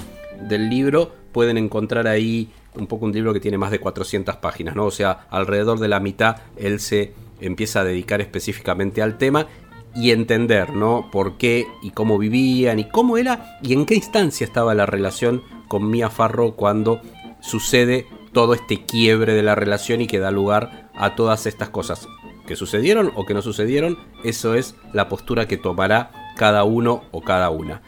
[0.48, 4.76] del libro, pueden encontrar ahí un poco un libro que tiene más de 400 páginas,
[4.76, 4.86] ¿no?
[4.86, 9.46] O sea, alrededor de la mitad él se empieza a dedicar específicamente al tema
[9.94, 11.08] y entender, ¿no?
[11.10, 15.42] Por qué y cómo vivían y cómo era y en qué instancia estaba la relación
[15.68, 17.00] con Mia Farrow cuando
[17.40, 22.08] sucede todo este quiebre de la relación y que da lugar a todas estas cosas
[22.46, 23.98] que sucedieron o que no sucedieron.
[24.24, 27.82] Eso es la postura que tomará cada uno o cada una.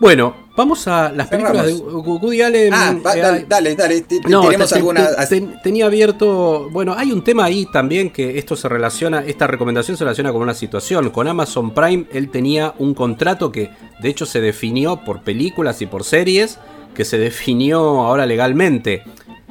[0.00, 1.72] Bueno, vamos a las películas de.
[1.74, 2.72] Woody Allen.
[2.74, 5.06] Ah, Eh, dale, dale, dale, te- no, tenemos te- te- alguna.
[5.16, 6.68] te- ten- tenía abierto.
[6.70, 9.24] Bueno, hay un tema ahí también que esto se relaciona.
[9.26, 11.10] Esta recomendación se relaciona con una situación.
[11.10, 15.86] Con Amazon Prime, él tenía un contrato que, de hecho, se definió por películas y
[15.86, 16.58] por series,
[16.94, 19.02] que se definió ahora legalmente.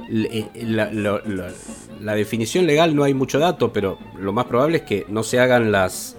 [0.10, 0.66] Le- eh,
[2.02, 5.40] la definición legal no hay mucho dato, pero lo más probable es que no se
[5.40, 6.16] hagan las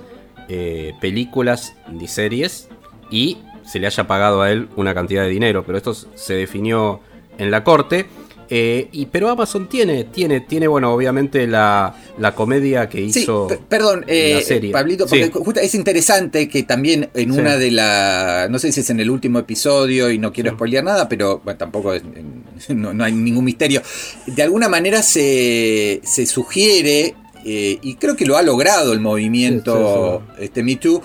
[0.48, 2.68] eh, películas ni series
[3.10, 3.38] y
[3.70, 7.00] se le haya pagado a él una cantidad de dinero, pero esto se definió
[7.38, 8.06] en la corte.
[8.52, 13.46] Eh, y, pero Amazon tiene, tiene, tiene, bueno, obviamente la, la comedia que hizo.
[13.68, 14.72] perdón, eh, la serie.
[14.72, 15.30] Pablito, porque Sí.
[15.32, 17.38] justo es interesante que también en Sí.
[17.38, 20.82] una de las, no sé si es en el último episodio y no quiero spoilear
[20.82, 22.02] nada, pero bueno, tampoco es-
[22.70, 23.82] no, no hay ningún misterio.
[24.26, 27.14] De alguna manera se, se sugiere,
[27.44, 31.00] eh, y creo que lo ha logrado el movimiento este Me Too,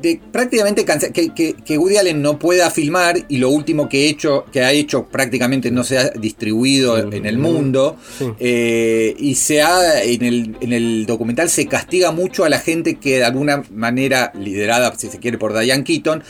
[0.00, 4.08] de prácticamente que, que, que Woody Allen no pueda filmar y lo último que, he
[4.08, 7.96] hecho, que ha hecho prácticamente no se ha distribuido en el mundo.
[8.38, 12.96] eh, y se ha, en el, en el documental se castiga mucho a la gente
[12.96, 16.22] que de alguna manera, liderada, si se quiere, por Diane Keaton,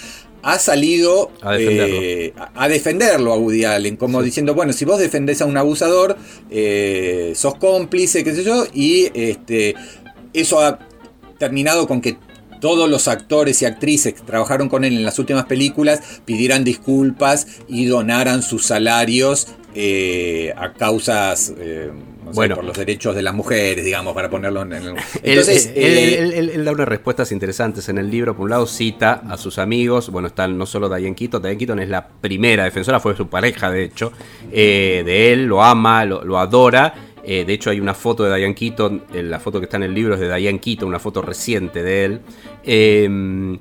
[0.42, 1.96] ha salido A defenderlo.
[2.02, 5.56] eh, a, a defenderlo a Woody Allen, como diciendo, bueno, si vos defendés a un
[5.56, 6.16] abusador,
[6.50, 9.74] eh, sos cómplice, qué sé yo, y este,
[10.32, 10.78] eso ha
[11.38, 12.16] terminado con que
[12.60, 17.46] todos los actores y actrices que trabajaron con él en las últimas películas pidieran disculpas
[17.68, 21.90] y donaran sus salarios eh, a causas eh,
[22.34, 22.56] Bueno.
[22.56, 24.94] por los derechos de las mujeres, digamos, para ponerlo en el...
[25.22, 28.34] Entonces, él- eh, él- él- él da unas respuestas interesantes en el libro.
[28.36, 30.10] Por un lado, cita a sus amigos.
[30.10, 31.40] Bueno, están no solo Diane Keaton.
[31.40, 34.12] Diane Keaton es la primera defensora, fue su pareja, de hecho,
[34.52, 35.44] eh, de él.
[35.46, 37.09] Lo ama, lo, lo adora.
[37.24, 39.04] Eh, de hecho, hay una foto de Diane Keaton.
[39.14, 41.82] eh, La foto que está en el libro es de Diane Keaton, una foto reciente
[41.82, 42.20] de él.
[42.64, 43.58] Eh,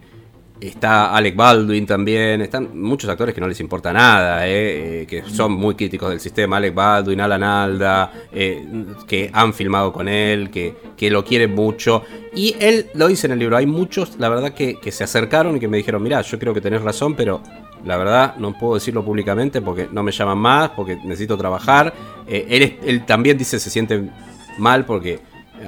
[0.61, 5.23] Está Alec Baldwin también, están muchos actores que no les importa nada, eh, eh, que
[5.23, 8.67] son muy críticos del sistema, Alec Baldwin, Alan Alda, eh,
[9.07, 12.03] que han filmado con él, que, que lo quieren mucho.
[12.35, 15.55] Y él lo dice en el libro, hay muchos, la verdad, que, que se acercaron
[15.55, 17.41] y que me dijeron, mira, yo creo que tenés razón, pero
[17.85, 21.93] la verdad no puedo decirlo públicamente porque no me llaman más, porque necesito trabajar.
[22.27, 24.09] Él, él también dice se siente
[24.57, 25.19] mal porque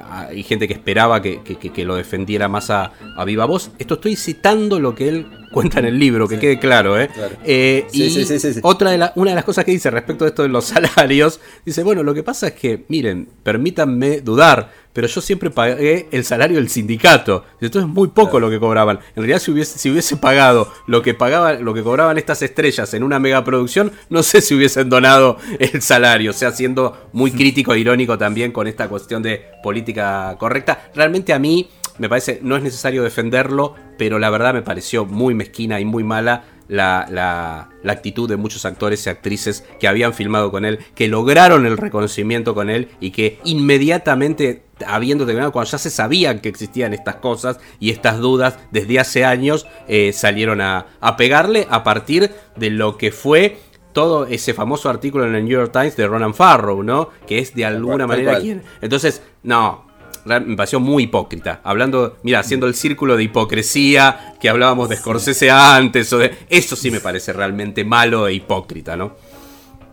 [0.10, 2.70] hay gente que esperaba que, que- lo defendiera más
[3.18, 3.72] a viva voz.
[3.80, 7.10] Esto estoy citando lo que él cuenta en el libro, que quede claro, ¿eh?
[7.14, 7.36] Claro.
[7.44, 8.60] Eh, Sí, y sí, sí, sí, sí.
[8.64, 11.40] otra de la- una de las cosas que dice respecto de esto de los salarios,
[11.66, 16.26] dice, bueno, lo que pasa es que, miren, permítanme dudar, pero yo siempre pagué el
[16.26, 17.46] salario del sindicato.
[17.62, 18.98] Entonces es muy poco lo que cobraban.
[19.16, 22.94] En realidad, si hubiese, si hubiese pagado lo que pagaba, lo que cobraban estas estrellas
[22.94, 26.32] en una megaproducción, no sé si hubiesen donado el salario.
[26.32, 30.90] O sea, siendo muy crítico e irónico también con esta cuestión de política correcta.
[30.94, 35.34] Realmente a mí me parece, no es necesario defenderlo, pero la verdad me pareció muy
[35.34, 40.14] mezquina y muy mala la, la- la actitud de muchos actores y actrices que habían
[40.14, 43.40] filmado con él, que lograron el reconocimiento con él y que
[43.86, 49.00] inmediatamente, habiendo terminado, cuando ya se sabían que existían estas cosas y estas dudas desde
[49.00, 53.58] hace años, eh, salieron a, a pegarle a partir de lo que fue
[53.92, 57.10] todo ese famoso artículo en el New York Times de Ronan Farrow, ¿no?
[57.28, 58.64] Que es de alguna manera quien.
[58.82, 59.91] Entonces, no.
[60.26, 61.62] Me pareció muy hipócrita.
[61.64, 66.12] Hablando, mira, haciendo el círculo de hipocresía que hablábamos de Scorsese antes.
[66.14, 69.16] O de, eso sí me parece realmente malo e hipócrita, ¿no?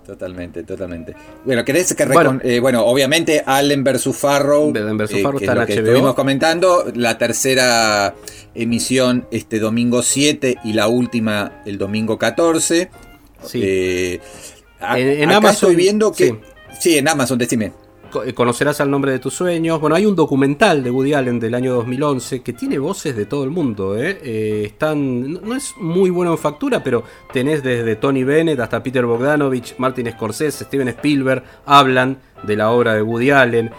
[0.07, 1.15] Totalmente, totalmente.
[1.45, 2.41] Bueno, ¿querés que Bueno.
[2.43, 5.11] eh, bueno, obviamente Allen vs Farrow, Allen vs.
[5.13, 5.85] eh, Farrow que está es lo que HBO.
[5.87, 8.15] estuvimos comentando, la tercera
[8.55, 12.91] emisión este domingo 7 y la última el domingo 14.
[13.45, 13.61] Sí.
[13.63, 14.21] Eh,
[14.81, 16.35] a- En- en acá Amazon, estoy viendo que sí.
[16.81, 16.99] sí.
[16.99, 17.73] en Amazon, decime.
[18.25, 19.81] Eh, Conocerás al nombre de tus sueños.
[19.81, 23.45] Bueno, hay un documental de Woody Allen del año 2011 que tiene voces de todo
[23.45, 23.97] el mundo.
[23.97, 24.19] ¿eh?
[24.23, 29.05] Eh, están, no- es muy bueno en factura, pero tenés desde Tony Bennett hasta Peter
[29.05, 33.71] Bogdanovich, Martin Scorsese, Steven Spielberg, hablan de la obra de Woody Allen.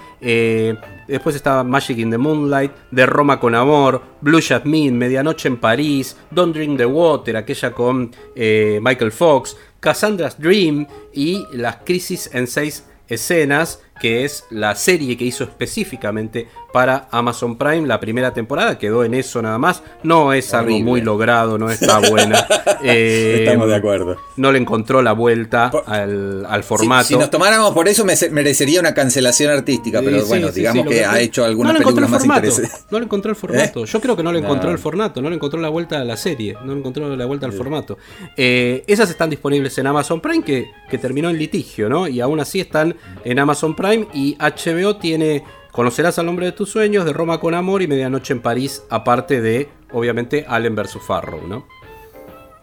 [1.08, 6.16] Después está Magic in the Moonlight, De Roma con Amor, Blue Jasmine, Medianoche en París,
[6.30, 12.86] Don't Drink the Water, aquella con Michael Fox, Cassandra's Dream y Las Crisis en seis
[13.08, 17.88] escenas, que es la serie que hizo específicamente para Amazon Prime.
[17.88, 19.84] La primera temporada quedó en eso nada más.
[20.04, 22.46] No es algo muy logrado, no está buena.
[22.82, 24.16] Eh, Estamos de acuerdo.
[24.38, 27.08] No le encontró la vuelta al, formato.
[27.08, 30.86] Si, nos tomáramos por eso, me- merecería una cancelación artística, pero Sí, bueno, sí, digamos
[30.88, 32.86] que, que ha hecho algunas no películas el más interesantes.
[32.90, 33.84] No le encontró el formato.
[33.84, 34.74] Yo creo que no le encontró No.
[34.74, 35.22] el formato.
[35.22, 36.56] No le encontró la vuelta a la serie.
[36.64, 37.98] No le encontró la vuelta al formato.
[38.38, 42.08] Eh, esas están disponibles en Amazon Prime, que, que terminó en litigio, ¿no?
[42.08, 42.96] Y aún así están
[43.26, 43.89] en Amazon Prime.
[43.94, 48.34] Y HBO tiene Conocerás al nombre de tus sueños, de Roma con amor y Medianoche
[48.34, 50.98] en París, aparte de, obviamente, Allen vs.
[51.06, 51.68] Farrow, ¿no?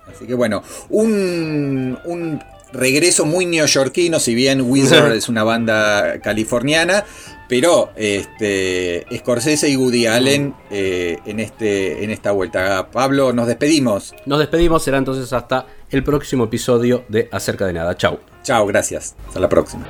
[0.06, 2.40] Así que bueno, un, un
[2.72, 7.04] regreso muy neoyorquino, si bien Wizard es una banda californiana,
[7.48, 12.90] pero este, Scorsese y Woody Allen eh, en, este, en esta vuelta.
[12.90, 14.14] Pablo, nos despedimos.
[14.26, 17.96] Nos despedimos, será entonces hasta el próximo episodio de Acerca de Nada.
[17.96, 18.18] Chau.
[18.42, 19.14] Chao, gracias.
[19.28, 19.86] Hasta la próxima.